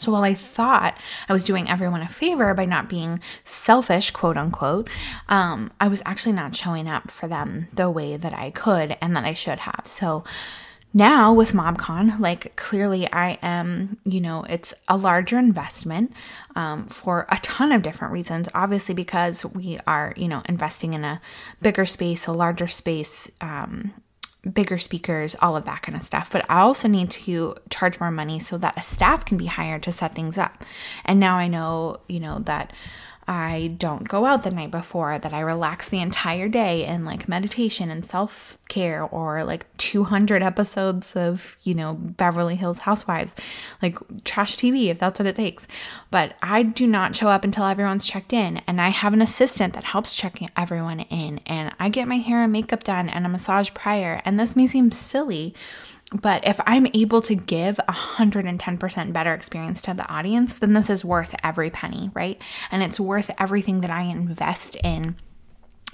So 0.00 0.12
while 0.12 0.24
I 0.24 0.34
thought 0.34 0.98
I 1.28 1.32
was 1.32 1.44
doing 1.44 1.68
everyone 1.68 2.02
a 2.02 2.08
favor 2.08 2.52
by 2.54 2.66
not 2.66 2.88
being 2.88 3.20
selfish, 3.44 4.10
quote 4.10 4.36
unquote, 4.36 4.90
um, 5.28 5.70
I 5.80 5.88
was 5.88 6.02
actually 6.04 6.32
not 6.32 6.54
showing 6.54 6.88
up 6.88 7.10
for 7.10 7.26
them 7.26 7.68
the 7.72 7.90
way 7.90 8.16
that 8.16 8.34
I 8.34 8.50
could 8.50 8.96
and 9.00 9.16
that 9.16 9.24
I 9.24 9.32
should 9.32 9.60
have. 9.60 9.82
So 9.84 10.24
now 10.94 11.32
with 11.32 11.52
MobCon, 11.52 12.18
like 12.18 12.56
clearly 12.56 13.10
I 13.12 13.38
am, 13.42 13.98
you 14.04 14.20
know, 14.20 14.44
it's 14.48 14.72
a 14.88 14.96
larger 14.96 15.38
investment 15.38 16.12
um, 16.56 16.86
for 16.86 17.26
a 17.28 17.36
ton 17.38 17.72
of 17.72 17.82
different 17.82 18.12
reasons. 18.12 18.48
Obviously, 18.54 18.94
because 18.94 19.44
we 19.44 19.78
are, 19.86 20.14
you 20.16 20.28
know, 20.28 20.42
investing 20.46 20.94
in 20.94 21.04
a 21.04 21.20
bigger 21.60 21.84
space, 21.84 22.26
a 22.26 22.32
larger 22.32 22.66
space, 22.66 23.30
um, 23.40 23.92
bigger 24.52 24.78
speakers, 24.78 25.36
all 25.42 25.56
of 25.56 25.64
that 25.66 25.82
kind 25.82 25.96
of 25.96 26.04
stuff. 26.04 26.30
But 26.30 26.46
I 26.48 26.60
also 26.60 26.88
need 26.88 27.10
to 27.10 27.56
charge 27.70 28.00
more 28.00 28.10
money 28.10 28.38
so 28.38 28.56
that 28.58 28.78
a 28.78 28.82
staff 28.82 29.24
can 29.24 29.36
be 29.36 29.46
hired 29.46 29.82
to 29.82 29.92
set 29.92 30.14
things 30.14 30.38
up. 30.38 30.64
And 31.04 31.20
now 31.20 31.36
I 31.36 31.48
know, 31.48 32.00
you 32.08 32.20
know, 32.20 32.38
that 32.40 32.72
I 33.28 33.74
don't 33.76 34.08
go 34.08 34.24
out 34.24 34.42
the 34.42 34.50
night 34.50 34.70
before, 34.70 35.18
that 35.18 35.34
I 35.34 35.40
relax 35.40 35.90
the 35.90 36.00
entire 36.00 36.48
day 36.48 36.86
in 36.86 37.04
like 37.04 37.28
meditation 37.28 37.90
and 37.90 38.08
self 38.08 38.56
care 38.68 39.02
or 39.02 39.44
like 39.44 39.66
200 39.76 40.42
episodes 40.42 41.14
of, 41.14 41.56
you 41.62 41.74
know, 41.74 41.92
Beverly 41.92 42.56
Hills 42.56 42.78
Housewives, 42.80 43.36
like 43.82 43.98
trash 44.24 44.56
TV 44.56 44.86
if 44.86 44.98
that's 44.98 45.20
what 45.20 45.26
it 45.26 45.36
takes. 45.36 45.66
But 46.10 46.36
I 46.42 46.62
do 46.62 46.86
not 46.86 47.14
show 47.14 47.28
up 47.28 47.44
until 47.44 47.66
everyone's 47.66 48.06
checked 48.06 48.32
in. 48.32 48.62
And 48.66 48.80
I 48.80 48.88
have 48.88 49.12
an 49.12 49.20
assistant 49.20 49.74
that 49.74 49.84
helps 49.84 50.16
check 50.16 50.40
everyone 50.56 51.00
in. 51.00 51.40
And 51.44 51.74
I 51.78 51.90
get 51.90 52.08
my 52.08 52.16
hair 52.16 52.42
and 52.42 52.52
makeup 52.52 52.82
done 52.82 53.10
and 53.10 53.26
a 53.26 53.28
massage 53.28 53.74
prior. 53.74 54.22
And 54.24 54.40
this 54.40 54.56
may 54.56 54.66
seem 54.66 54.90
silly 54.90 55.54
but 56.12 56.46
if 56.46 56.58
I'm 56.66 56.86
able 56.94 57.20
to 57.22 57.34
give 57.34 57.78
a 57.80 57.92
110% 57.92 59.12
better 59.12 59.34
experience 59.34 59.82
to 59.82 59.94
the 59.94 60.08
audience, 60.08 60.58
then 60.58 60.72
this 60.72 60.88
is 60.88 61.04
worth 61.04 61.34
every 61.44 61.70
penny, 61.70 62.10
right? 62.14 62.40
And 62.70 62.82
it's 62.82 62.98
worth 62.98 63.30
everything 63.38 63.82
that 63.82 63.90
I 63.90 64.02
invest 64.02 64.76
in 64.76 65.16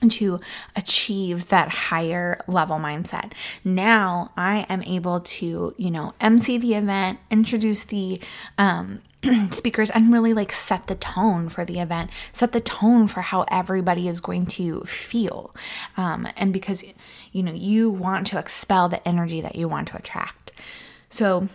to 0.09 0.40
achieve 0.76 1.49
that 1.49 1.68
higher 1.68 2.38
level 2.47 2.76
mindset. 2.76 3.33
Now 3.64 4.33
I 4.37 4.66
am 4.68 4.83
able 4.83 5.21
to, 5.21 5.75
you 5.76 5.90
know, 5.90 6.14
MC 6.21 6.59
the 6.59 6.75
event, 6.75 7.18
introduce 7.30 7.85
the 7.85 8.21
um, 8.59 9.00
speakers, 9.50 9.90
and 9.90 10.12
really 10.12 10.35
like 10.35 10.52
set 10.52 10.87
the 10.87 10.95
tone 10.95 11.49
for 11.49 11.64
the 11.64 11.81
event, 11.81 12.11
set 12.33 12.52
the 12.52 12.61
tone 12.61 13.07
for 13.07 13.21
how 13.21 13.43
everybody 13.49 14.09
is 14.09 14.21
going 14.21 14.47
to 14.47 14.81
feel. 14.83 15.54
Um, 15.97 16.28
and 16.37 16.52
because, 16.52 16.85
you 17.33 17.43
know, 17.43 17.52
you 17.52 17.90
want 17.90 18.26
to 18.28 18.38
expel 18.38 18.88
the 18.88 19.07
energy 19.07 19.40
that 19.40 19.57
you 19.57 19.69
want 19.69 19.88
to 19.88 19.97
attract. 19.97 20.52
So, 21.09 21.49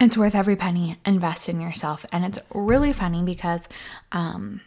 it's 0.00 0.16
worth 0.16 0.34
every 0.34 0.54
penny. 0.54 0.96
Invest 1.04 1.48
in 1.48 1.60
yourself. 1.60 2.06
And 2.12 2.24
it's 2.24 2.38
really 2.54 2.92
funny 2.92 3.22
because 3.22 3.68
um, 4.12 4.60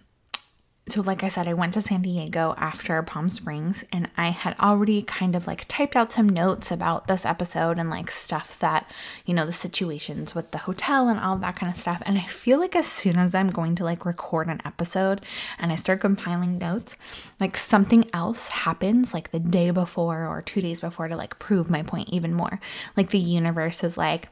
so 0.87 1.01
like 1.01 1.23
I 1.23 1.29
said, 1.29 1.47
I 1.47 1.53
went 1.53 1.75
to 1.75 1.81
San 1.81 2.01
Diego 2.01 2.55
after 2.57 3.01
Palm 3.03 3.29
Springs 3.29 3.85
and 3.93 4.09
I 4.17 4.29
had 4.29 4.59
already 4.59 5.03
kind 5.03 5.35
of 5.35 5.45
like 5.45 5.65
typed 5.67 5.95
out 5.95 6.11
some 6.11 6.27
notes 6.27 6.71
about 6.71 7.07
this 7.07 7.23
episode 7.23 7.77
and 7.77 7.89
like 7.89 8.09
stuff 8.09 8.57
that, 8.59 8.89
you 9.25 9.33
know, 9.33 9.45
the 9.45 9.53
situations 9.53 10.33
with 10.33 10.49
the 10.49 10.57
hotel 10.57 11.07
and 11.07 11.19
all 11.19 11.37
that 11.37 11.55
kind 11.55 11.71
of 11.71 11.79
stuff. 11.79 12.01
And 12.05 12.17
I 12.17 12.23
feel 12.23 12.59
like 12.59 12.75
as 12.75 12.87
soon 12.87 13.17
as 13.17 13.35
I'm 13.35 13.49
going 13.49 13.75
to 13.75 13.83
like 13.83 14.05
record 14.05 14.47
an 14.47 14.59
episode 14.65 15.21
and 15.59 15.71
I 15.71 15.75
start 15.75 16.01
compiling 16.01 16.57
notes, 16.57 16.97
like 17.39 17.55
something 17.57 18.09
else 18.11 18.47
happens 18.49 19.13
like 19.13 19.31
the 19.31 19.39
day 19.39 19.69
before 19.69 20.25
or 20.25 20.41
two 20.41 20.61
days 20.61 20.81
before 20.81 21.07
to 21.07 21.15
like 21.15 21.37
prove 21.37 21.69
my 21.69 21.83
point 21.83 22.09
even 22.09 22.33
more. 22.33 22.59
Like 22.97 23.11
the 23.11 23.19
universe 23.19 23.83
is 23.83 23.97
like, 23.97 24.29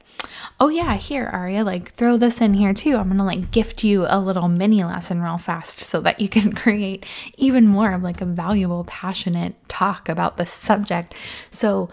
oh 0.60 0.70
yeah, 0.70 0.96
here, 0.96 1.28
Aria, 1.28 1.64
like 1.64 1.94
throw 1.94 2.18
this 2.18 2.42
in 2.42 2.56
here 2.56 2.74
too. 2.74 2.98
I'm 2.98 3.08
gonna 3.08 3.24
like 3.24 3.52
gift 3.52 3.84
you 3.84 4.08
a 4.10 4.20
little 4.20 4.48
mini 4.50 4.84
lesson 4.84 5.22
real 5.22 5.38
fast 5.38 5.78
so 5.78 6.02
that 6.02 6.20
you 6.20 6.28
can 6.28 6.49
create 6.52 7.06
even 7.38 7.68
more 7.68 7.94
of 7.94 8.04
like 8.04 8.22
a 8.22 8.26
valuable, 8.26 8.84
passionate 8.86 9.56
talk 9.68 10.10
about 10.10 10.38
the 10.38 10.46
subject. 10.46 11.14
So 11.52 11.90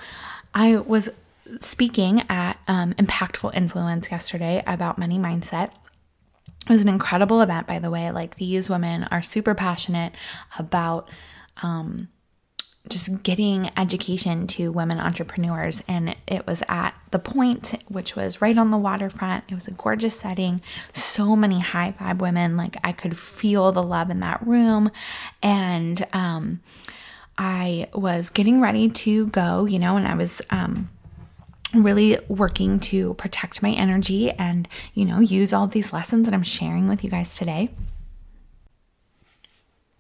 I 0.55 0.77
was 0.77 1.09
speaking 1.61 2.23
at 2.29 2.59
um, 2.69 2.95
Impactful 2.95 3.55
Influence 3.55 4.11
yesterday 4.11 4.63
about 4.67 4.99
money 4.99 5.19
mindset. 5.19 5.73
It 6.69 6.73
was 6.73 6.83
an 6.83 6.89
incredible 6.89 7.41
event, 7.41 7.67
by 7.67 7.79
the 7.79 7.91
way. 7.91 8.11
Like 8.11 8.37
these 8.37 8.69
women 8.69 9.05
are 9.05 9.23
super 9.23 9.55
passionate 9.55 10.13
about 10.59 11.09
um, 11.63 12.09
just 12.88 13.23
getting 13.23 13.71
education 13.76 14.47
to 14.49 14.71
women 14.71 14.99
entrepreneurs. 14.99 15.83
And 15.88 16.16
it 16.26 16.47
was 16.47 16.62
at 16.69 16.93
the 17.11 17.19
point, 17.19 17.83
which 17.88 18.16
was 18.16 18.40
right 18.40 18.57
on 18.57 18.71
the 18.71 18.78
waterfront. 18.78 19.45
It 19.49 19.55
was 19.55 19.69
a 19.69 19.73
gorgeous 19.73 20.19
setting, 20.19 20.61
so 20.93 21.37
many 21.37 21.61
high 21.61 21.95
vibe 21.99 22.19
women. 22.19 22.57
Like 22.57 22.76
I 22.85 22.93
could 22.93 23.19
feel 23.19 23.73
the 23.73 23.83
love 23.83 24.11
in 24.11 24.21
that 24.21 24.47
room. 24.47 24.90
And 25.43 26.07
um, 26.12 26.61
I 27.38 27.88
was 27.93 28.31
getting 28.31 28.61
ready 28.61 28.88
to 28.88 29.26
go, 29.28 29.64
you 29.64 29.78
know, 29.78 29.97
and 29.97 30.07
I 30.07 30.14
was. 30.14 30.43
Um, 30.50 30.90
really 31.75 32.16
working 32.28 32.78
to 32.78 33.12
protect 33.14 33.61
my 33.61 33.71
energy 33.71 34.31
and 34.31 34.66
you 34.95 35.05
know 35.05 35.19
use 35.19 35.52
all 35.52 35.66
these 35.66 35.93
lessons 35.93 36.25
that 36.25 36.33
I'm 36.33 36.45
sharing 36.45 36.88
with 36.88 37.05
you 37.05 37.11
guys 37.11 37.37
today 37.37 37.71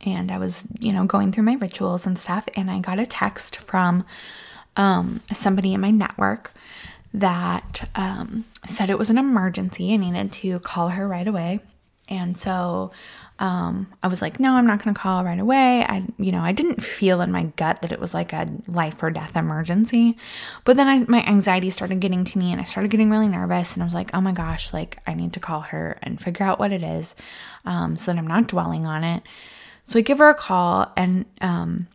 and 0.04 0.30
I 0.30 0.38
was, 0.38 0.66
you 0.78 0.92
know, 0.92 1.06
going 1.06 1.32
through 1.32 1.44
my 1.44 1.54
rituals 1.54 2.06
and 2.06 2.18
stuff, 2.18 2.48
and 2.54 2.70
I 2.70 2.80
got 2.80 2.98
a 2.98 3.06
text 3.06 3.58
from 3.58 4.04
um, 4.76 5.20
somebody 5.32 5.74
in 5.74 5.80
my 5.80 5.90
network 5.90 6.52
that 7.14 7.88
um, 7.94 8.44
said 8.66 8.90
it 8.90 8.98
was 8.98 9.10
an 9.10 9.18
emergency. 9.18 9.94
I 9.94 9.96
needed 9.96 10.32
to 10.32 10.58
call 10.60 10.90
her 10.90 11.08
right 11.08 11.26
away. 11.26 11.60
And 12.08 12.36
so 12.36 12.92
um, 13.38 13.92
I 14.02 14.08
was 14.08 14.22
like, 14.22 14.38
no, 14.38 14.54
I'm 14.54 14.66
not 14.66 14.82
going 14.82 14.94
to 14.94 15.00
call 15.00 15.24
right 15.24 15.38
away. 15.38 15.82
I, 15.82 16.04
you 16.18 16.30
know, 16.30 16.40
I 16.40 16.52
didn't 16.52 16.82
feel 16.82 17.20
in 17.20 17.32
my 17.32 17.44
gut 17.56 17.82
that 17.82 17.90
it 17.90 18.00
was 18.00 18.14
like 18.14 18.32
a 18.32 18.46
life 18.68 19.02
or 19.02 19.10
death 19.10 19.36
emergency. 19.36 20.16
But 20.64 20.76
then 20.76 20.88
I, 20.88 21.04
my 21.04 21.24
anxiety 21.24 21.70
started 21.70 22.00
getting 22.00 22.24
to 22.24 22.38
me 22.38 22.52
and 22.52 22.60
I 22.60 22.64
started 22.64 22.90
getting 22.90 23.10
really 23.10 23.28
nervous. 23.28 23.74
And 23.74 23.82
I 23.82 23.86
was 23.86 23.94
like, 23.94 24.10
oh 24.14 24.20
my 24.20 24.32
gosh, 24.32 24.72
like 24.72 24.98
I 25.06 25.14
need 25.14 25.32
to 25.34 25.40
call 25.40 25.62
her 25.62 25.98
and 26.02 26.20
figure 26.20 26.46
out 26.46 26.58
what 26.58 26.72
it 26.72 26.82
is 26.82 27.14
um, 27.64 27.96
so 27.96 28.12
that 28.12 28.18
I'm 28.18 28.26
not 28.26 28.48
dwelling 28.48 28.86
on 28.86 29.04
it. 29.04 29.22
So 29.86 29.98
I 29.98 30.02
give 30.02 30.18
her 30.18 30.28
a 30.28 30.34
call, 30.34 30.92
and 30.96 31.24
um, 31.40 31.86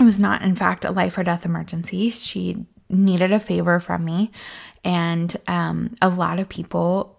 it 0.00 0.02
was 0.02 0.18
not, 0.18 0.42
in 0.42 0.56
fact, 0.56 0.84
a 0.84 0.90
life 0.90 1.16
or 1.16 1.22
death 1.22 1.44
emergency. 1.44 2.10
She 2.10 2.66
needed 2.88 3.32
a 3.32 3.40
favor 3.40 3.78
from 3.80 4.04
me, 4.04 4.30
and 4.82 5.36
um, 5.46 5.94
a 6.02 6.08
lot 6.08 6.38
of 6.40 6.48
people 6.48 7.15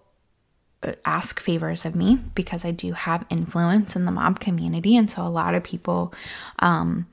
ask 1.04 1.40
favors 1.40 1.84
of 1.84 1.94
me 1.94 2.16
because 2.34 2.64
I 2.64 2.70
do 2.70 2.92
have 2.92 3.26
influence 3.30 3.96
in 3.96 4.04
the 4.04 4.12
mob 4.12 4.40
community. 4.40 4.96
And 4.96 5.10
so 5.10 5.22
a 5.22 5.28
lot 5.28 5.54
of 5.54 5.64
people 5.64 6.14
um, 6.60 7.06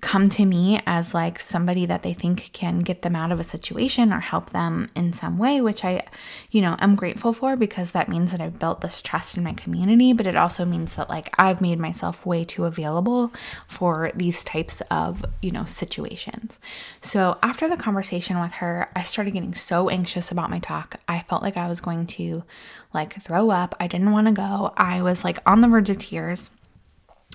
come 0.00 0.30
to 0.30 0.46
me 0.46 0.80
as 0.86 1.12
like 1.12 1.38
somebody 1.38 1.84
that 1.86 2.02
they 2.02 2.14
think 2.14 2.50
can 2.52 2.78
get 2.78 3.02
them 3.02 3.14
out 3.14 3.30
of 3.32 3.38
a 3.38 3.44
situation 3.44 4.12
or 4.12 4.20
help 4.20 4.50
them 4.50 4.88
in 4.94 5.12
some 5.12 5.36
way, 5.38 5.60
which 5.60 5.84
I, 5.84 6.02
you 6.50 6.62
know, 6.62 6.76
I'm 6.78 6.94
grateful 6.94 7.32
for 7.32 7.56
because 7.56 7.90
that 7.90 8.08
means 8.08 8.32
that 8.32 8.40
I've 8.40 8.58
built 8.58 8.80
this 8.80 9.02
trust 9.02 9.36
in 9.36 9.44
my 9.44 9.52
community, 9.52 10.12
but 10.12 10.26
it 10.26 10.36
also 10.36 10.64
means 10.64 10.94
that 10.94 11.10
like 11.10 11.28
I've 11.38 11.60
made 11.60 11.78
myself 11.78 12.24
way 12.24 12.44
too 12.44 12.64
available 12.64 13.32
for 13.68 14.10
these 14.14 14.42
types 14.42 14.80
of, 14.90 15.24
you 15.42 15.50
know, 15.50 15.64
situations. 15.64 16.58
So 17.02 17.38
after 17.42 17.68
the 17.68 17.76
conversation 17.76 18.40
with 18.40 18.52
her, 18.52 18.90
I 18.96 19.02
started 19.02 19.32
getting 19.32 19.54
so 19.54 19.90
anxious 19.90 20.32
about 20.32 20.50
my 20.50 20.58
talk. 20.58 20.96
I 21.08 21.20
felt 21.28 21.42
like 21.42 21.56
I 21.56 21.68
was 21.68 21.80
going 21.80 22.06
to 22.06 22.44
like 22.92 23.09
throw 23.14 23.50
up. 23.50 23.74
I 23.80 23.86
didn't 23.86 24.12
want 24.12 24.26
to 24.26 24.32
go. 24.32 24.72
I 24.76 25.02
was 25.02 25.24
like 25.24 25.38
on 25.46 25.60
the 25.60 25.68
verge 25.68 25.90
of 25.90 25.98
tears. 25.98 26.50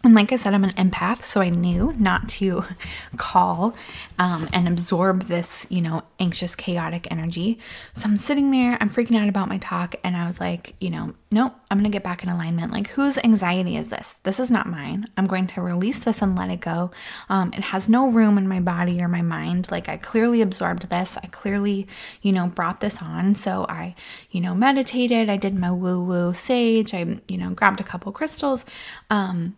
And 0.03 0.13
like 0.13 0.31
I 0.31 0.35
said, 0.35 0.53
I'm 0.53 0.63
an 0.63 0.73
empath, 0.73 1.23
so 1.23 1.41
I 1.41 1.49
knew 1.49 1.95
not 1.97 2.29
to 2.29 2.63
call 3.17 3.75
um, 4.19 4.47
and 4.53 4.67
absorb 4.67 5.23
this, 5.23 5.65
you 5.71 5.81
know, 5.81 6.03
anxious, 6.19 6.55
chaotic 6.55 7.07
energy. 7.09 7.57
So 7.95 8.07
I'm 8.07 8.17
sitting 8.17 8.51
there, 8.51 8.77
I'm 8.79 8.89
freaking 8.91 9.19
out 9.19 9.27
about 9.27 9.49
my 9.49 9.57
talk, 9.57 9.95
and 10.03 10.15
I 10.15 10.27
was 10.27 10.39
like, 10.39 10.75
you 10.79 10.91
know, 10.91 11.15
nope, 11.31 11.55
I'm 11.71 11.79
gonna 11.79 11.89
get 11.89 12.03
back 12.03 12.21
in 12.21 12.29
alignment. 12.29 12.71
Like, 12.71 12.89
whose 12.89 13.17
anxiety 13.17 13.77
is 13.77 13.89
this? 13.89 14.17
This 14.21 14.39
is 14.39 14.51
not 14.51 14.69
mine. 14.69 15.09
I'm 15.17 15.25
going 15.25 15.47
to 15.47 15.61
release 15.61 15.99
this 15.99 16.21
and 16.21 16.37
let 16.37 16.51
it 16.51 16.61
go. 16.61 16.91
Um, 17.27 17.51
it 17.53 17.61
has 17.61 17.89
no 17.89 18.07
room 18.07 18.37
in 18.37 18.47
my 18.47 18.59
body 18.59 19.01
or 19.01 19.07
my 19.07 19.23
mind. 19.23 19.71
Like, 19.71 19.89
I 19.89 19.97
clearly 19.97 20.43
absorbed 20.43 20.87
this. 20.91 21.17
I 21.17 21.25
clearly, 21.27 21.87
you 22.21 22.31
know, 22.31 22.45
brought 22.45 22.79
this 22.79 23.01
on. 23.01 23.33
So 23.33 23.65
I, 23.67 23.95
you 24.29 24.39
know, 24.39 24.53
meditated. 24.53 25.29
I 25.29 25.37
did 25.37 25.57
my 25.57 25.71
woo 25.71 26.03
woo 26.03 26.31
sage. 26.31 26.93
I, 26.93 27.19
you 27.27 27.39
know, 27.39 27.49
grabbed 27.49 27.79
a 27.79 27.83
couple 27.83 28.11
crystals. 28.11 28.65
Um, 29.09 29.55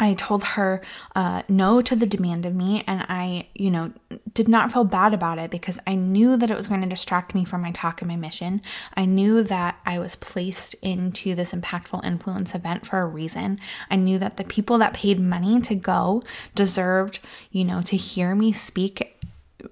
I 0.00 0.14
told 0.14 0.44
her 0.44 0.80
uh, 1.14 1.42
no 1.48 1.80
to 1.80 1.96
the 1.96 2.06
demand 2.06 2.46
of 2.46 2.54
me, 2.54 2.84
and 2.86 3.04
I, 3.08 3.48
you 3.54 3.70
know, 3.70 3.92
did 4.32 4.48
not 4.48 4.72
feel 4.72 4.84
bad 4.84 5.12
about 5.12 5.38
it 5.38 5.50
because 5.50 5.78
I 5.86 5.94
knew 5.94 6.36
that 6.36 6.50
it 6.50 6.56
was 6.56 6.68
going 6.68 6.82
to 6.82 6.86
distract 6.86 7.34
me 7.34 7.44
from 7.44 7.62
my 7.62 7.72
talk 7.72 8.00
and 8.00 8.08
my 8.08 8.16
mission. 8.16 8.62
I 8.96 9.04
knew 9.04 9.42
that 9.42 9.78
I 9.84 9.98
was 9.98 10.16
placed 10.16 10.74
into 10.82 11.34
this 11.34 11.52
impactful 11.52 12.04
influence 12.04 12.54
event 12.54 12.86
for 12.86 13.00
a 13.00 13.06
reason. 13.06 13.58
I 13.90 13.96
knew 13.96 14.18
that 14.18 14.36
the 14.36 14.44
people 14.44 14.78
that 14.78 14.94
paid 14.94 15.20
money 15.20 15.60
to 15.62 15.74
go 15.74 16.22
deserved, 16.54 17.20
you 17.50 17.64
know, 17.64 17.82
to 17.82 17.96
hear 17.96 18.34
me 18.34 18.52
speak 18.52 19.14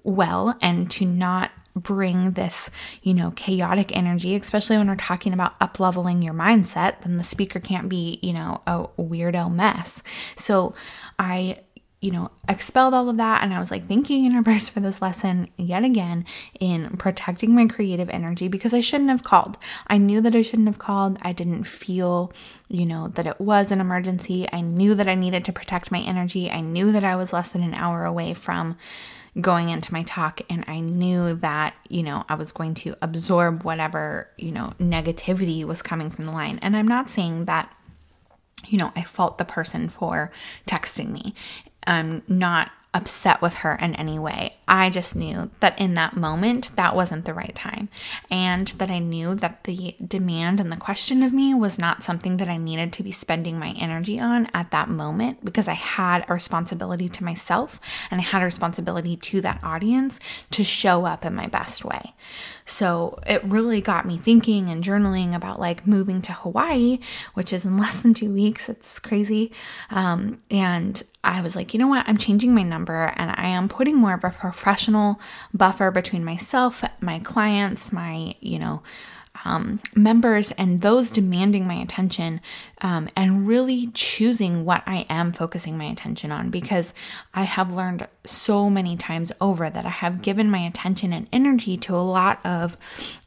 well 0.03 0.57
and 0.61 0.91
to 0.91 1.05
not 1.05 1.51
bring 1.79 2.31
this, 2.31 2.69
you 3.01 3.13
know, 3.13 3.31
chaotic 3.31 3.95
energy, 3.95 4.35
especially 4.35 4.77
when 4.77 4.87
we're 4.87 4.95
talking 4.95 5.33
about 5.33 5.55
up 5.61 5.79
leveling 5.79 6.21
your 6.21 6.33
mindset, 6.33 7.01
then 7.01 7.17
the 7.17 7.23
speaker 7.23 7.59
can't 7.59 7.89
be, 7.89 8.19
you 8.21 8.33
know, 8.33 8.61
a 8.67 8.87
weirdo 8.99 9.53
mess. 9.53 10.03
So 10.35 10.73
I 11.17 11.59
you 11.99 12.11
know, 12.11 12.29
expelled 12.47 12.93
all 12.93 13.09
of 13.09 13.17
that. 13.17 13.41
And 13.41 13.53
I 13.53 13.59
was 13.59 13.71
like, 13.71 13.87
thank 13.87 14.09
you, 14.09 14.17
universe, 14.17 14.69
for 14.77 14.79
this 14.79 15.01
lesson 15.01 15.49
yet 15.57 15.83
again 15.83 16.25
in 16.59 16.95
protecting 16.97 17.55
my 17.55 17.65
creative 17.65 18.09
energy 18.09 18.47
because 18.47 18.73
I 18.73 18.81
shouldn't 18.81 19.09
have 19.09 19.23
called. 19.23 19.57
I 19.87 19.97
knew 19.97 20.21
that 20.21 20.35
I 20.35 20.41
shouldn't 20.41 20.67
have 20.67 20.77
called. 20.77 21.17
I 21.21 21.31
didn't 21.31 21.63
feel, 21.63 22.31
you 22.67 22.85
know, 22.85 23.07
that 23.09 23.25
it 23.25 23.41
was 23.41 23.71
an 23.71 23.81
emergency. 23.81 24.47
I 24.53 24.61
knew 24.61 24.93
that 24.95 25.07
I 25.07 25.15
needed 25.15 25.43
to 25.45 25.53
protect 25.53 25.91
my 25.91 25.99
energy. 25.99 26.51
I 26.51 26.61
knew 26.61 26.91
that 26.91 27.03
I 27.03 27.15
was 27.15 27.33
less 27.33 27.49
than 27.49 27.63
an 27.63 27.73
hour 27.73 28.05
away 28.05 28.33
from 28.35 28.77
going 29.39 29.69
into 29.69 29.93
my 29.93 30.03
talk 30.03 30.41
and 30.49 30.63
I 30.67 30.79
knew 30.79 31.35
that, 31.35 31.75
you 31.89 32.03
know, 32.03 32.25
I 32.27 32.35
was 32.35 32.51
going 32.51 32.73
to 32.75 32.95
absorb 33.01 33.63
whatever, 33.63 34.29
you 34.37 34.51
know, 34.51 34.73
negativity 34.79 35.63
was 35.63 35.81
coming 35.81 36.09
from 36.09 36.25
the 36.25 36.31
line. 36.31 36.59
And 36.61 36.75
I'm 36.75 36.87
not 36.87 37.09
saying 37.09 37.45
that 37.45 37.73
you 38.65 38.77
know, 38.77 38.91
I 38.95 39.03
fault 39.03 39.37
the 39.37 39.45
person 39.45 39.89
for 39.89 40.31
texting 40.67 41.09
me. 41.11 41.33
I'm 41.85 42.23
not 42.27 42.71
upset 42.97 43.43
with 43.43 43.53
her 43.55 43.75
in 43.75 43.93
any 43.95 44.17
way. 44.17 44.55
I 44.67 44.89
just 44.89 45.15
knew 45.15 45.51
that 45.59 45.79
in 45.79 45.93
that 45.93 46.17
moment, 46.17 46.75
that 46.75 46.95
wasn't 46.95 47.25
the 47.25 47.33
right 47.33 47.53
time. 47.53 47.89
And 48.31 48.67
that 48.79 48.89
I 48.89 48.97
knew 48.97 49.35
that 49.35 49.65
the 49.65 49.95
demand 50.05 50.59
and 50.59 50.71
the 50.71 50.77
question 50.77 51.21
of 51.21 51.31
me 51.31 51.53
was 51.53 51.77
not 51.77 52.03
something 52.03 52.37
that 52.37 52.49
I 52.49 52.57
needed 52.57 52.91
to 52.93 53.03
be 53.03 53.11
spending 53.11 53.59
my 53.59 53.75
energy 53.77 54.19
on 54.19 54.49
at 54.53 54.71
that 54.71 54.89
moment 54.89 55.45
because 55.45 55.67
I 55.67 55.73
had 55.73 56.25
a 56.27 56.33
responsibility 56.33 57.07
to 57.07 57.23
myself 57.23 57.79
and 58.09 58.19
I 58.19 58.23
had 58.23 58.41
a 58.41 58.45
responsibility 58.45 59.15
to 59.15 59.41
that 59.41 59.63
audience 59.63 60.19
to 60.51 60.63
show 60.63 61.05
up 61.05 61.23
in 61.23 61.35
my 61.35 61.45
best 61.45 61.85
way. 61.85 62.15
So 62.65 63.19
it 63.27 63.43
really 63.43 63.79
got 63.79 64.07
me 64.07 64.17
thinking 64.17 64.69
and 64.69 64.83
journaling 64.83 65.35
about 65.35 65.59
like 65.59 65.85
moving 65.85 66.21
to 66.23 66.33
Hawaii, 66.33 66.97
which 67.35 67.53
is 67.53 67.63
in 67.63 67.77
less 67.83 68.01
than 68.01 68.15
two 68.15 68.33
weeks. 68.33 68.67
It's 68.69 68.97
crazy. 68.99 69.51
Um, 69.91 70.41
and 70.49 71.03
I 71.27 71.41
was 71.41 71.55
like, 71.57 71.73
you 71.73 71.79
know 71.79 71.87
what? 71.87 72.07
I'm 72.07 72.17
changing 72.17 72.55
my 72.55 72.63
number 72.63 73.13
and 73.17 73.31
I 73.35 73.47
am 73.47 73.67
putting 73.67 73.97
more 73.97 74.13
of 74.13 74.23
a 74.23 74.29
professional 74.29 75.19
buffer 75.53 75.91
between 75.91 76.23
myself, 76.23 76.83
my 77.01 77.19
clients, 77.19 77.91
my, 77.91 78.35
you 78.39 78.57
know, 78.57 78.81
um, 79.45 79.79
members 79.95 80.51
and 80.51 80.81
those 80.81 81.11
demanding 81.11 81.67
my 81.67 81.75
attention 81.75 82.41
um, 82.81 83.09
and 83.15 83.47
really 83.47 83.87
choosing 83.93 84.65
what 84.65 84.83
I 84.85 85.05
am 85.09 85.31
focusing 85.31 85.77
my 85.77 85.85
attention 85.85 86.31
on 86.31 86.49
because 86.49 86.93
I 87.33 87.43
have 87.43 87.71
learned 87.71 88.07
so 88.25 88.69
many 88.69 88.95
times 88.95 89.31
over 89.39 89.69
that 89.69 89.85
I 89.85 89.89
have 89.89 90.21
given 90.21 90.49
my 90.49 90.59
attention 90.59 91.13
and 91.13 91.27
energy 91.31 91.77
to 91.77 91.95
a 91.95 91.97
lot 91.97 92.45
of, 92.45 92.77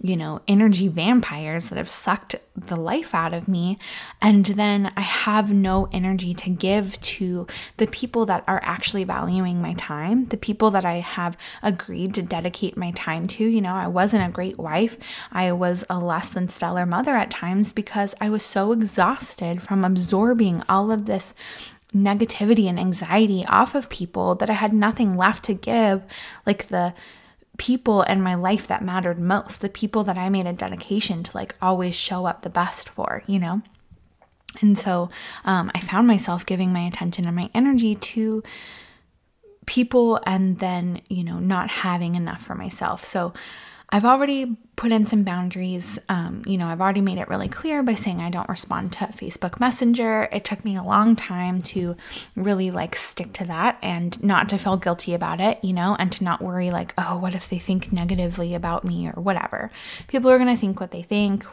you 0.00 0.16
know, 0.16 0.40
energy 0.46 0.88
vampires 0.88 1.68
that 1.68 1.78
have 1.78 1.88
sucked 1.88 2.36
the 2.56 2.76
life 2.76 3.14
out 3.14 3.32
of 3.32 3.48
me. 3.48 3.78
And 4.20 4.44
then 4.44 4.92
I 4.96 5.00
have 5.00 5.52
no 5.52 5.88
energy 5.92 6.34
to 6.34 6.50
give 6.50 7.00
to 7.00 7.46
the 7.78 7.86
people 7.86 8.26
that 8.26 8.44
are 8.46 8.60
actually 8.62 9.04
valuing 9.04 9.62
my 9.62 9.74
time, 9.74 10.26
the 10.26 10.36
people 10.36 10.70
that 10.72 10.84
I 10.84 10.96
have 10.96 11.36
agreed 11.62 12.14
to 12.14 12.22
dedicate 12.22 12.76
my 12.76 12.90
time 12.92 13.26
to. 13.28 13.44
You 13.44 13.60
know, 13.60 13.74
I 13.74 13.86
wasn't 13.86 14.28
a 14.28 14.32
great 14.32 14.58
wife, 14.58 14.98
I 15.32 15.52
was 15.52 15.84
a 15.88 15.98
less 16.02 16.28
than 16.28 16.48
stellar 16.48 16.86
mother 16.86 17.16
at 17.16 17.30
times 17.30 17.72
because 17.72 18.14
I 18.20 18.30
was 18.30 18.42
so 18.42 18.72
exhausted 18.72 19.62
from 19.62 19.84
absorbing 19.84 20.62
all 20.68 20.90
of 20.90 21.06
this 21.06 21.34
negativity 21.94 22.68
and 22.68 22.78
anxiety 22.78 23.44
off 23.46 23.74
of 23.74 23.90
people 23.90 24.34
that 24.36 24.50
I 24.50 24.54
had 24.54 24.72
nothing 24.72 25.16
left 25.16 25.44
to 25.44 25.54
give, 25.54 26.02
like 26.46 26.68
the 26.68 26.94
people 27.58 28.02
in 28.02 28.22
my 28.22 28.34
life 28.34 28.66
that 28.68 28.82
mattered 28.82 29.18
most, 29.18 29.60
the 29.60 29.68
people 29.68 30.04
that 30.04 30.16
I 30.16 30.28
made 30.28 30.46
a 30.46 30.52
dedication 30.52 31.22
to 31.24 31.36
like 31.36 31.54
always 31.60 31.94
show 31.94 32.26
up 32.26 32.42
the 32.42 32.50
best 32.50 32.88
for, 32.88 33.22
you 33.26 33.38
know? 33.38 33.62
And 34.60 34.76
so 34.76 35.10
um, 35.44 35.70
I 35.74 35.80
found 35.80 36.06
myself 36.06 36.46
giving 36.46 36.72
my 36.72 36.80
attention 36.80 37.26
and 37.26 37.36
my 37.36 37.50
energy 37.54 37.94
to 37.94 38.42
people 39.66 40.20
and 40.26 40.58
then, 40.58 41.02
you 41.08 41.22
know, 41.22 41.38
not 41.38 41.70
having 41.70 42.14
enough 42.14 42.42
for 42.42 42.54
myself. 42.54 43.04
So 43.04 43.32
I've 43.90 44.04
already 44.04 44.56
put 44.80 44.92
in 44.92 45.04
some 45.04 45.24
boundaries. 45.24 45.98
Um, 46.08 46.42
you 46.46 46.56
know, 46.56 46.66
I've 46.66 46.80
already 46.80 47.02
made 47.02 47.18
it 47.18 47.28
really 47.28 47.48
clear 47.48 47.82
by 47.82 47.92
saying 47.92 48.18
I 48.18 48.30
don't 48.30 48.48
respond 48.48 48.94
to 48.94 49.04
Facebook 49.08 49.60
Messenger. 49.60 50.30
It 50.32 50.42
took 50.42 50.64
me 50.64 50.74
a 50.74 50.82
long 50.82 51.16
time 51.16 51.60
to 51.74 51.96
really 52.34 52.70
like 52.70 52.96
stick 52.96 53.34
to 53.34 53.44
that 53.44 53.78
and 53.82 54.20
not 54.24 54.48
to 54.48 54.56
feel 54.56 54.78
guilty 54.78 55.12
about 55.12 55.38
it, 55.38 55.62
you 55.62 55.74
know, 55.74 55.96
and 55.98 56.10
to 56.12 56.24
not 56.24 56.40
worry 56.40 56.70
like, 56.70 56.94
oh, 56.96 57.18
what 57.18 57.34
if 57.34 57.50
they 57.50 57.58
think 57.58 57.92
negatively 57.92 58.54
about 58.54 58.82
me 58.82 59.06
or 59.06 59.20
whatever. 59.20 59.70
People 60.08 60.30
are 60.30 60.38
going 60.38 60.48
to 60.48 60.58
think 60.58 60.80
what 60.80 60.92
they 60.92 61.02
think, 61.02 61.44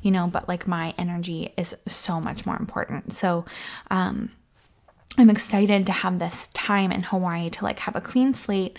you 0.00 0.10
know, 0.10 0.26
but 0.26 0.48
like 0.48 0.66
my 0.66 0.94
energy 0.96 1.52
is 1.58 1.76
so 1.86 2.18
much 2.18 2.46
more 2.46 2.56
important. 2.56 3.12
So, 3.12 3.44
um, 3.90 4.30
I'm 5.18 5.28
excited 5.28 5.84
to 5.84 5.92
have 5.92 6.18
this 6.18 6.46
time 6.54 6.92
in 6.92 7.02
Hawaii 7.02 7.50
to 7.50 7.64
like 7.64 7.80
have 7.80 7.94
a 7.94 8.00
clean 8.00 8.32
slate, 8.32 8.78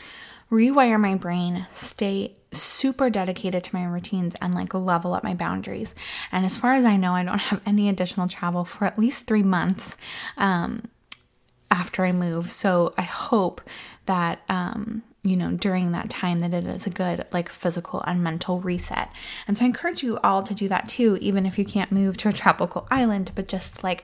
rewire 0.52 1.00
my 1.00 1.16
brain, 1.16 1.66
stay 1.74 2.36
super 2.52 3.10
dedicated 3.10 3.64
to 3.64 3.76
my 3.76 3.86
routines 3.86 4.36
and 4.42 4.54
like 4.54 4.74
level 4.74 5.14
up 5.14 5.24
my 5.24 5.34
boundaries. 5.34 5.96
And 6.32 6.46
as 6.46 6.58
far 6.58 6.74
as 6.74 6.84
I 6.84 6.98
know, 6.98 7.14
I 7.14 7.24
don't 7.24 7.40
have 7.40 7.62
any 7.66 7.88
additional 7.88 8.28
travel 8.28 8.66
for 8.66 8.84
at 8.86 9.00
least 9.00 9.26
three 9.26 9.44
months 9.44 9.96
um, 10.36 10.90
after 11.70 12.04
I 12.04 12.12
move. 12.12 12.52
So 12.52 12.94
I 12.98 13.04
hope 13.04 13.62
that. 14.06 14.42
Um, 14.50 15.04
you 15.24 15.38
know, 15.38 15.52
during 15.52 15.92
that 15.92 16.10
time, 16.10 16.40
that 16.40 16.52
it 16.52 16.64
is 16.66 16.88
a 16.88 16.90
good, 16.90 17.28
like, 17.32 17.48
physical 17.48 18.04
and 18.08 18.24
mental 18.24 18.60
reset. 18.60 19.12
And 19.48 19.56
so 19.56 19.64
I 19.64 19.68
encourage 19.68 20.02
you 20.02 20.18
all 20.24 20.42
to 20.42 20.56
do 20.56 20.68
that 20.70 20.90
too, 20.90 21.20
even 21.22 21.46
if 21.46 21.60
you 21.60 21.64
can't 21.64 21.92
move 21.92 22.18
to 22.18 22.30
a 22.30 22.34
tropical 22.34 22.88
island, 22.90 23.32
but 23.36 23.48
just 23.48 23.84
like 23.84 24.04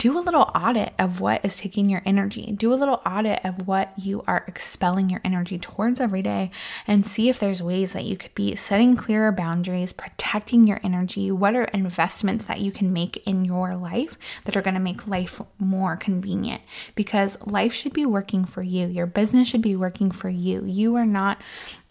do 0.00 0.18
a 0.18 0.18
little 0.18 0.50
audit 0.54 0.94
of 0.98 1.20
what 1.20 1.44
is 1.44 1.58
taking 1.58 1.90
your 1.90 2.00
energy. 2.06 2.52
Do 2.52 2.72
a 2.72 2.74
little 2.74 3.02
audit 3.04 3.44
of 3.44 3.68
what 3.68 3.92
you 3.98 4.24
are 4.26 4.44
expelling 4.48 5.10
your 5.10 5.20
energy 5.22 5.58
towards 5.58 6.00
every 6.00 6.22
day 6.22 6.50
and 6.86 7.06
see 7.06 7.28
if 7.28 7.38
there's 7.38 7.62
ways 7.62 7.92
that 7.92 8.04
you 8.04 8.16
could 8.16 8.34
be 8.34 8.56
setting 8.56 8.96
clearer 8.96 9.30
boundaries, 9.30 9.92
protecting 9.92 10.66
your 10.66 10.80
energy. 10.82 11.30
What 11.30 11.54
are 11.54 11.64
investments 11.64 12.46
that 12.46 12.62
you 12.62 12.72
can 12.72 12.94
make 12.94 13.18
in 13.26 13.44
your 13.44 13.76
life 13.76 14.16
that 14.46 14.56
are 14.56 14.62
going 14.62 14.72
to 14.72 14.80
make 14.80 15.06
life 15.06 15.42
more 15.58 15.98
convenient? 15.98 16.62
Because 16.94 17.36
life 17.44 17.74
should 17.74 17.92
be 17.92 18.06
working 18.06 18.46
for 18.46 18.62
you. 18.62 18.86
Your 18.86 19.06
business 19.06 19.48
should 19.48 19.60
be 19.60 19.76
working 19.76 20.10
for 20.10 20.30
you. 20.30 20.64
You 20.64 20.96
are 20.96 21.04
not 21.04 21.36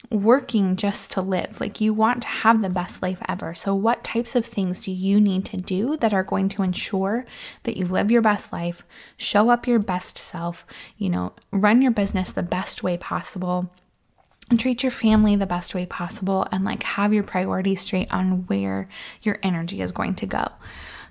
working 0.10 0.76
just 0.76 1.12
to 1.12 1.22
live. 1.22 1.60
Like 1.60 1.82
you 1.82 1.94
want 1.94 2.22
to 2.24 2.28
have 2.28 2.62
the 2.62 2.70
best 2.70 3.02
life 3.02 3.22
ever. 3.28 3.54
So, 3.54 3.76
what 3.76 4.04
types 4.04 4.36
of 4.36 4.46
things 4.46 4.84
do 4.84 4.92
you 4.92 5.20
need 5.20 5.46
to 5.46 5.58
do 5.58 5.98
that 5.98 6.14
are 6.14 6.24
going 6.24 6.50
to 6.50 6.64
ensure 6.64 7.26
that 7.64 7.78
you 7.78 7.86
live 7.86 8.12
your 8.12 8.22
best 8.22 8.52
life, 8.52 8.84
show 9.18 9.50
up 9.50 9.68
your 9.68 9.80
best 9.80 10.18
self, 10.18 10.66
you 10.98 11.10
know, 11.10 11.34
run 11.52 11.82
your 11.82 11.92
business 11.92 12.32
the 12.32 12.44
best 12.44 12.84
way 12.84 12.98
possible? 12.98 13.72
And 14.50 14.60
treat 14.60 14.82
your 14.82 14.92
family 14.92 15.36
the 15.36 15.46
best 15.46 15.76
way 15.76 15.86
possible 15.86 16.48
and 16.52 16.66
like 16.66 16.82
have 16.82 17.14
your 17.14 17.22
priorities 17.22 17.82
straight 17.82 18.12
on 18.12 18.48
where 18.48 18.90
your 19.22 19.38
energy 19.44 19.80
is 19.80 19.92
going 19.92 20.16
to 20.16 20.26
go. 20.26 20.48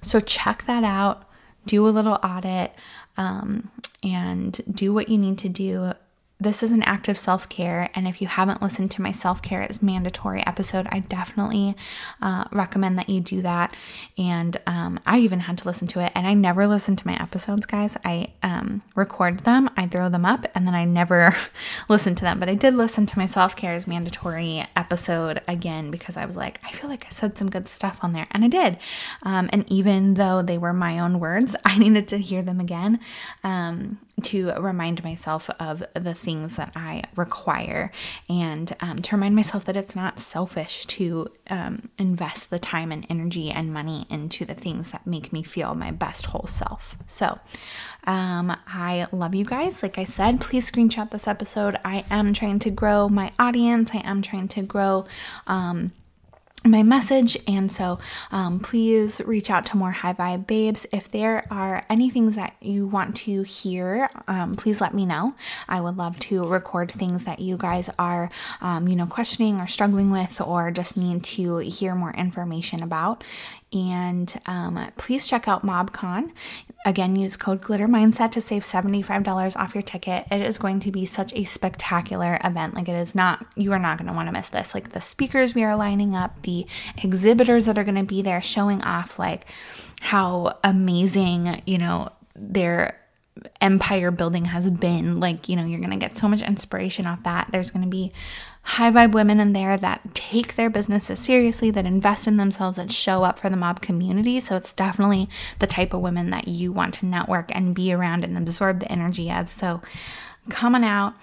So, 0.00 0.18
check 0.18 0.64
that 0.64 0.82
out, 0.82 1.28
do 1.66 1.86
a 1.86 1.90
little 1.90 2.18
audit, 2.22 2.74
um, 3.16 3.70
and 4.02 4.60
do 4.72 4.92
what 4.92 5.08
you 5.08 5.18
need 5.18 5.38
to 5.38 5.48
do 5.48 5.92
this 6.40 6.62
is 6.62 6.70
an 6.70 6.82
act 6.84 7.08
of 7.08 7.18
self 7.18 7.48
care. 7.48 7.90
And 7.94 8.06
if 8.06 8.22
you 8.22 8.28
haven't 8.28 8.62
listened 8.62 8.90
to 8.92 9.02
my 9.02 9.10
self 9.10 9.42
care 9.42 9.62
is 9.62 9.82
mandatory 9.82 10.46
episode, 10.46 10.86
I 10.90 11.00
definitely 11.00 11.74
uh, 12.22 12.44
recommend 12.52 12.98
that 12.98 13.08
you 13.08 13.20
do 13.20 13.42
that. 13.42 13.74
And 14.16 14.56
um, 14.66 15.00
I 15.04 15.18
even 15.18 15.40
had 15.40 15.58
to 15.58 15.68
listen 15.68 15.88
to 15.88 16.00
it. 16.00 16.12
And 16.14 16.26
I 16.26 16.34
never 16.34 16.66
listen 16.66 16.94
to 16.96 17.06
my 17.06 17.20
episodes, 17.20 17.66
guys. 17.66 17.96
I 18.04 18.32
um, 18.42 18.82
record 18.94 19.40
them, 19.40 19.68
I 19.76 19.86
throw 19.86 20.08
them 20.08 20.24
up, 20.24 20.46
and 20.54 20.66
then 20.66 20.74
I 20.74 20.84
never 20.84 21.34
listen 21.88 22.14
to 22.16 22.22
them. 22.22 22.38
But 22.38 22.48
I 22.48 22.54
did 22.54 22.74
listen 22.74 23.06
to 23.06 23.18
my 23.18 23.26
self 23.26 23.56
care 23.56 23.74
is 23.74 23.86
mandatory 23.86 24.64
episode 24.88 25.42
again 25.46 25.90
because 25.90 26.16
I 26.16 26.24
was 26.24 26.34
like, 26.34 26.60
I 26.64 26.72
feel 26.72 26.88
like 26.88 27.04
I 27.04 27.10
said 27.10 27.36
some 27.36 27.50
good 27.50 27.68
stuff 27.68 27.98
on 28.00 28.14
there. 28.14 28.26
And 28.30 28.42
I 28.42 28.48
did. 28.48 28.78
Um, 29.22 29.50
and 29.52 29.70
even 29.70 30.14
though 30.14 30.40
they 30.40 30.56
were 30.56 30.72
my 30.72 30.98
own 30.98 31.20
words, 31.20 31.54
I 31.64 31.78
needed 31.78 32.08
to 32.08 32.16
hear 32.16 32.40
them 32.40 32.58
again 32.58 32.98
um, 33.44 33.98
to 34.22 34.52
remind 34.52 35.04
myself 35.04 35.50
of 35.60 35.84
the 35.92 36.14
things 36.14 36.56
that 36.56 36.72
I 36.74 37.04
require 37.16 37.92
and 38.30 38.74
um, 38.80 39.00
to 39.02 39.16
remind 39.16 39.36
myself 39.36 39.66
that 39.66 39.76
it's 39.76 39.94
not 39.94 40.20
selfish 40.20 40.86
to 40.86 41.28
um, 41.50 41.90
invest 41.98 42.48
the 42.48 42.58
time 42.58 42.90
and 42.90 43.06
energy 43.10 43.50
and 43.50 43.72
money 43.72 44.06
into 44.08 44.46
the 44.46 44.54
things 44.54 44.90
that 44.92 45.06
make 45.06 45.34
me 45.34 45.42
feel 45.42 45.74
my 45.74 45.90
best 45.90 46.26
whole 46.26 46.46
self. 46.46 46.96
So, 47.04 47.38
um, 48.04 48.56
I 48.66 49.06
love 49.12 49.34
you 49.34 49.44
guys. 49.44 49.82
Like 49.82 49.98
I 49.98 50.04
said, 50.04 50.40
please 50.40 50.70
screenshot 50.70 51.10
this 51.10 51.28
episode. 51.28 51.76
I 51.84 52.06
am 52.10 52.32
trying 52.32 52.58
to 52.60 52.70
grow 52.70 53.08
my 53.08 53.32
audience, 53.38 53.90
I 53.92 53.98
am 53.98 54.22
trying 54.22 54.48
to 54.48 54.62
grow. 54.62 54.77
Um, 55.46 55.92
my 56.64 56.82
message. 56.82 57.36
And 57.46 57.70
so 57.70 57.98
um, 58.32 58.60
please 58.60 59.20
reach 59.24 59.48
out 59.48 59.64
to 59.66 59.76
more 59.76 59.92
high 59.92 60.12
vibe 60.12 60.46
babes. 60.46 60.86
If 60.92 61.10
there 61.10 61.46
are 61.52 61.84
any 61.88 62.10
things 62.10 62.34
that 62.34 62.54
you 62.60 62.86
want 62.86 63.16
to 63.16 63.42
hear, 63.42 64.10
um, 64.26 64.54
please 64.54 64.80
let 64.80 64.92
me 64.92 65.06
know. 65.06 65.34
I 65.68 65.80
would 65.80 65.96
love 65.96 66.18
to 66.20 66.42
record 66.44 66.90
things 66.90 67.24
that 67.24 67.38
you 67.38 67.56
guys 67.56 67.90
are, 67.98 68.30
um, 68.60 68.88
you 68.88 68.96
know, 68.96 69.06
questioning 69.06 69.60
or 69.60 69.66
struggling 69.66 70.10
with 70.10 70.40
or 70.40 70.70
just 70.70 70.96
need 70.96 71.24
to 71.24 71.58
hear 71.58 71.94
more 71.94 72.12
information 72.12 72.82
about. 72.82 73.22
And 73.72 74.40
um, 74.46 74.90
please 74.96 75.28
check 75.28 75.46
out 75.46 75.64
MobCon. 75.64 76.30
Again, 76.86 77.16
use 77.16 77.36
code 77.36 77.60
Glitter 77.60 77.86
Mindset 77.86 78.30
to 78.32 78.40
save 78.40 78.62
$75 78.62 79.56
off 79.56 79.74
your 79.74 79.82
ticket. 79.82 80.26
It 80.30 80.40
is 80.40 80.58
going 80.58 80.80
to 80.80 80.90
be 80.90 81.04
such 81.04 81.34
a 81.34 81.44
spectacular 81.44 82.38
event. 82.42 82.74
Like, 82.74 82.88
it 82.88 82.94
is 82.94 83.14
not, 83.14 83.44
you 83.56 83.72
are 83.72 83.78
not 83.78 83.98
going 83.98 84.08
to 84.08 84.14
want 84.14 84.28
to 84.28 84.32
miss 84.32 84.48
this. 84.48 84.74
Like, 84.74 84.92
the 84.92 85.02
speakers 85.02 85.54
we 85.54 85.64
are 85.64 85.76
lining 85.76 86.14
up, 86.14 86.42
the 86.42 86.66
exhibitors 87.02 87.66
that 87.66 87.76
are 87.76 87.84
going 87.84 87.94
to 87.96 88.04
be 88.04 88.22
there 88.22 88.40
showing 88.40 88.82
off, 88.82 89.18
like, 89.18 89.44
how 90.00 90.58
amazing, 90.64 91.62
you 91.66 91.76
know, 91.76 92.10
their 92.34 92.98
empire 93.60 94.10
building 94.10 94.46
has 94.46 94.70
been. 94.70 95.20
Like, 95.20 95.48
you 95.48 95.56
know, 95.56 95.64
you're 95.64 95.80
going 95.80 95.90
to 95.90 95.96
get 95.96 96.16
so 96.16 96.28
much 96.28 96.42
inspiration 96.42 97.06
off 97.06 97.22
that. 97.24 97.48
There's 97.52 97.70
going 97.70 97.84
to 97.84 97.88
be 97.88 98.12
high 98.68 98.90
vibe 98.90 99.12
women 99.12 99.40
in 99.40 99.54
there 99.54 99.78
that 99.78 100.14
take 100.14 100.56
their 100.56 100.68
businesses 100.68 101.18
seriously, 101.18 101.70
that 101.70 101.86
invest 101.86 102.26
in 102.26 102.36
themselves, 102.36 102.76
that 102.76 102.92
show 102.92 103.24
up 103.24 103.38
for 103.38 103.48
the 103.48 103.56
mob 103.56 103.80
community. 103.80 104.40
So 104.40 104.56
it's 104.56 104.74
definitely 104.74 105.28
the 105.58 105.66
type 105.66 105.94
of 105.94 106.02
women 106.02 106.28
that 106.30 106.48
you 106.48 106.70
want 106.70 106.92
to 106.94 107.06
network 107.06 107.54
and 107.54 107.74
be 107.74 107.92
around 107.94 108.24
and 108.24 108.36
absorb 108.36 108.80
the 108.80 108.92
energy 108.92 109.30
of. 109.30 109.48
So 109.48 109.80
coming 110.50 110.84
out. 110.84 111.14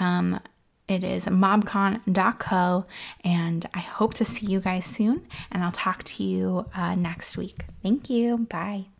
Um, 0.00 0.40
it 0.88 1.04
is 1.04 1.26
mobcon.co, 1.26 2.86
and 3.24 3.66
I 3.72 3.78
hope 3.78 4.14
to 4.14 4.24
see 4.24 4.46
you 4.46 4.60
guys 4.60 4.84
soon. 4.84 5.26
And 5.50 5.62
I'll 5.62 5.72
talk 5.72 6.02
to 6.04 6.24
you 6.24 6.66
uh, 6.74 6.96
next 6.96 7.36
week. 7.36 7.64
Thank 7.82 8.10
you. 8.10 8.38
Bye. 8.38 8.91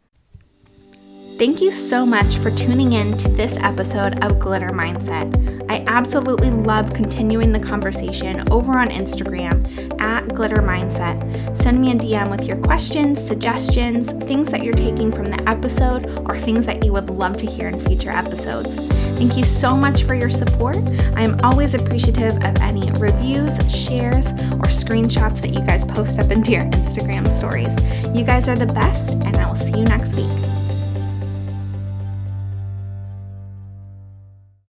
Thank 1.43 1.61
you 1.61 1.73
so 1.73 2.07
much 2.07 2.37
for 2.37 2.53
tuning 2.53 2.93
in 2.93 3.19
to 3.19 3.29
this 3.29 3.55
episode 3.55 4.23
of 4.23 4.39
Glitter 4.39 4.69
Mindset. 4.69 5.69
I 5.69 5.83
absolutely 5.89 6.51
love 6.51 6.95
continuing 6.95 7.51
the 7.51 7.59
conversation 7.59 8.49
over 8.53 8.79
on 8.79 8.91
Instagram 8.91 10.01
at 10.01 10.33
Glitter 10.37 10.63
Mindset. 10.63 11.61
Send 11.61 11.81
me 11.81 11.91
a 11.91 11.95
DM 11.97 12.31
with 12.31 12.47
your 12.47 12.59
questions, 12.59 13.21
suggestions, 13.21 14.13
things 14.25 14.53
that 14.53 14.63
you're 14.63 14.73
taking 14.73 15.11
from 15.11 15.33
the 15.33 15.49
episode, 15.49 16.07
or 16.31 16.39
things 16.39 16.65
that 16.67 16.85
you 16.85 16.93
would 16.93 17.11
love 17.11 17.37
to 17.39 17.47
hear 17.47 17.67
in 17.67 17.85
future 17.85 18.13
episodes. 18.13 18.77
Thank 19.19 19.37
you 19.37 19.43
so 19.45 19.77
much 19.77 20.05
for 20.05 20.15
your 20.15 20.31
support. 20.31 20.77
I 21.17 21.23
am 21.23 21.41
always 21.43 21.75
appreciative 21.75 22.37
of 22.37 22.57
any 22.59 22.89
reviews, 23.01 23.57
shares, 23.69 24.27
or 24.29 24.71
screenshots 24.71 25.41
that 25.41 25.53
you 25.53 25.61
guys 25.63 25.83
post 25.83 26.21
up 26.21 26.31
into 26.31 26.53
your 26.53 26.63
Instagram 26.67 27.27
stories. 27.27 27.75
You 28.17 28.25
guys 28.25 28.49
are 28.49 28.55
the 28.55 28.67
best, 28.67 29.15
and 29.15 29.37
I 29.37 29.49
will 29.49 29.57
see 29.57 29.77
you 29.77 29.85
next 29.85 30.15
week. 30.15 30.52